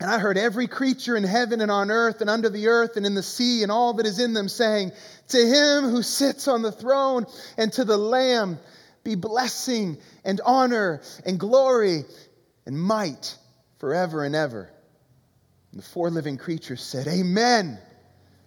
And 0.00 0.08
I 0.08 0.18
heard 0.18 0.38
every 0.38 0.68
creature 0.68 1.16
in 1.16 1.24
heaven 1.24 1.60
and 1.60 1.70
on 1.70 1.90
earth 1.90 2.20
and 2.20 2.30
under 2.30 2.48
the 2.48 2.68
earth 2.68 2.96
and 2.96 3.04
in 3.04 3.14
the 3.14 3.22
sea 3.22 3.64
and 3.64 3.72
all 3.72 3.94
that 3.94 4.06
is 4.06 4.20
in 4.20 4.32
them 4.32 4.48
saying, 4.48 4.92
To 5.28 5.38
him 5.38 5.90
who 5.90 6.02
sits 6.02 6.46
on 6.46 6.62
the 6.62 6.70
throne 6.70 7.26
and 7.56 7.72
to 7.72 7.84
the 7.84 7.96
Lamb 7.96 8.58
be 9.02 9.16
blessing 9.16 9.98
and 10.24 10.40
honor 10.44 11.02
and 11.26 11.38
glory 11.38 12.04
and 12.64 12.80
might 12.80 13.36
forever 13.78 14.24
and 14.24 14.36
ever. 14.36 14.70
And 15.72 15.82
the 15.82 15.86
four 15.86 16.10
living 16.10 16.38
creatures 16.38 16.82
said, 16.82 17.08
Amen. 17.08 17.78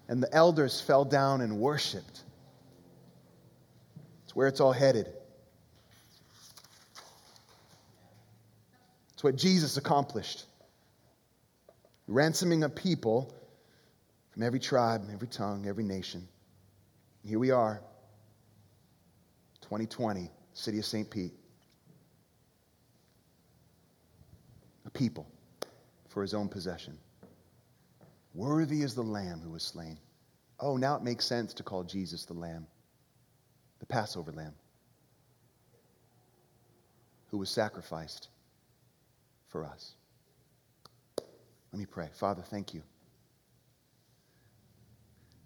And 0.07 0.23
the 0.23 0.33
elders 0.33 0.79
fell 0.79 1.03
down 1.03 1.41
and 1.41 1.59
worshiped. 1.59 2.21
It's 4.23 4.35
where 4.35 4.47
it's 4.47 4.61
all 4.61 4.71
headed. 4.71 5.07
It's 9.13 9.23
what 9.23 9.35
Jesus 9.35 9.75
accomplished 9.75 10.45
ransoming 12.11 12.63
a 12.63 12.69
people 12.69 13.33
from 14.31 14.43
every 14.43 14.59
tribe, 14.59 15.09
every 15.13 15.27
tongue, 15.27 15.65
every 15.67 15.83
nation. 15.83 16.27
Here 17.25 17.39
we 17.39 17.51
are, 17.51 17.81
2020, 19.61 20.29
city 20.53 20.79
of 20.79 20.85
St. 20.85 21.09
Pete. 21.09 21.33
a 24.85 24.89
people 24.89 25.27
for 26.09 26.21
his 26.21 26.33
own 26.33 26.49
possession. 26.49 26.97
Worthy 28.33 28.81
is 28.81 28.95
the 28.95 29.03
Lamb 29.03 29.39
who 29.39 29.51
was 29.51 29.63
slain. 29.63 29.97
Oh, 30.59 30.77
now 30.77 30.95
it 30.95 31.03
makes 31.03 31.25
sense 31.25 31.53
to 31.55 31.63
call 31.63 31.83
Jesus 31.83 32.25
the 32.25 32.33
Lamb, 32.33 32.67
the 33.79 33.85
Passover 33.85 34.31
Lamb, 34.31 34.53
who 37.29 37.37
was 37.37 37.49
sacrificed 37.49 38.29
for 39.47 39.65
us. 39.65 39.95
Let 41.71 41.79
me 41.79 41.85
pray. 41.85 42.09
Father, 42.13 42.41
thank 42.41 42.73
you. 42.73 42.83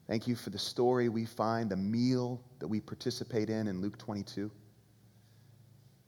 Thank 0.07 0.28
you 0.28 0.36
for 0.36 0.51
the 0.51 0.59
story 0.59 1.09
we 1.09 1.26
find, 1.26 1.69
the 1.69 1.78
meal 1.78 2.41
that 2.59 2.67
we 2.67 2.80
participate 2.80 3.49
in 3.49 3.67
in 3.67 3.82
Luke 3.82 3.97
22. 3.97 4.51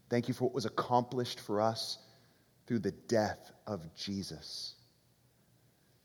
Thank 0.10 0.28
you 0.28 0.34
for 0.34 0.46
what 0.46 0.54
was 0.54 0.66
accomplished 0.66 1.40
for 1.40 1.60
us 1.60 1.98
through 2.68 2.80
the 2.80 2.92
death 2.92 3.52
of 3.66 3.94
Jesus. 3.96 4.76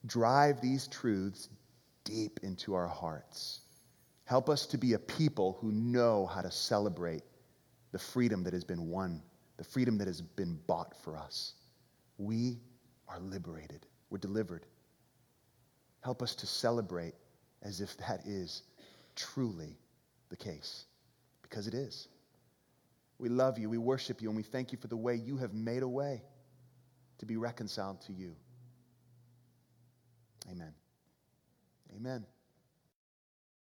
Drive 0.06 0.60
these 0.60 0.88
truths 0.88 1.48
deep 2.04 2.40
into 2.42 2.74
our 2.74 2.88
hearts. 2.88 3.60
Help 4.24 4.48
us 4.48 4.66
to 4.66 4.78
be 4.78 4.94
a 4.94 4.98
people 4.98 5.58
who 5.60 5.70
know 5.72 6.26
how 6.26 6.40
to 6.40 6.50
celebrate 6.50 7.22
the 7.92 7.98
freedom 7.98 8.42
that 8.44 8.52
has 8.52 8.64
been 8.64 8.88
won, 8.88 9.22
the 9.58 9.64
freedom 9.64 9.98
that 9.98 10.06
has 10.06 10.22
been 10.22 10.58
bought 10.66 10.96
for 11.02 11.16
us. 11.16 11.54
We 12.18 12.58
are 13.08 13.20
liberated, 13.20 13.86
we're 14.12 14.18
delivered. 14.18 14.66
Help 16.02 16.22
us 16.22 16.34
to 16.34 16.46
celebrate 16.46 17.14
as 17.62 17.80
if 17.80 17.96
that 17.96 18.20
is 18.26 18.62
truly 19.16 19.78
the 20.28 20.36
case, 20.36 20.84
because 21.40 21.66
it 21.66 21.72
is. 21.72 22.08
We 23.18 23.30
love 23.30 23.58
you, 23.58 23.70
we 23.70 23.78
worship 23.78 24.20
you, 24.20 24.28
and 24.28 24.36
we 24.36 24.42
thank 24.42 24.70
you 24.70 24.76
for 24.76 24.88
the 24.88 24.96
way 24.96 25.14
you 25.14 25.38
have 25.38 25.54
made 25.54 25.82
a 25.82 25.88
way 25.88 26.20
to 27.18 27.26
be 27.26 27.38
reconciled 27.38 28.02
to 28.02 28.12
you. 28.12 28.36
Amen. 30.50 30.74
Amen. 31.96 32.26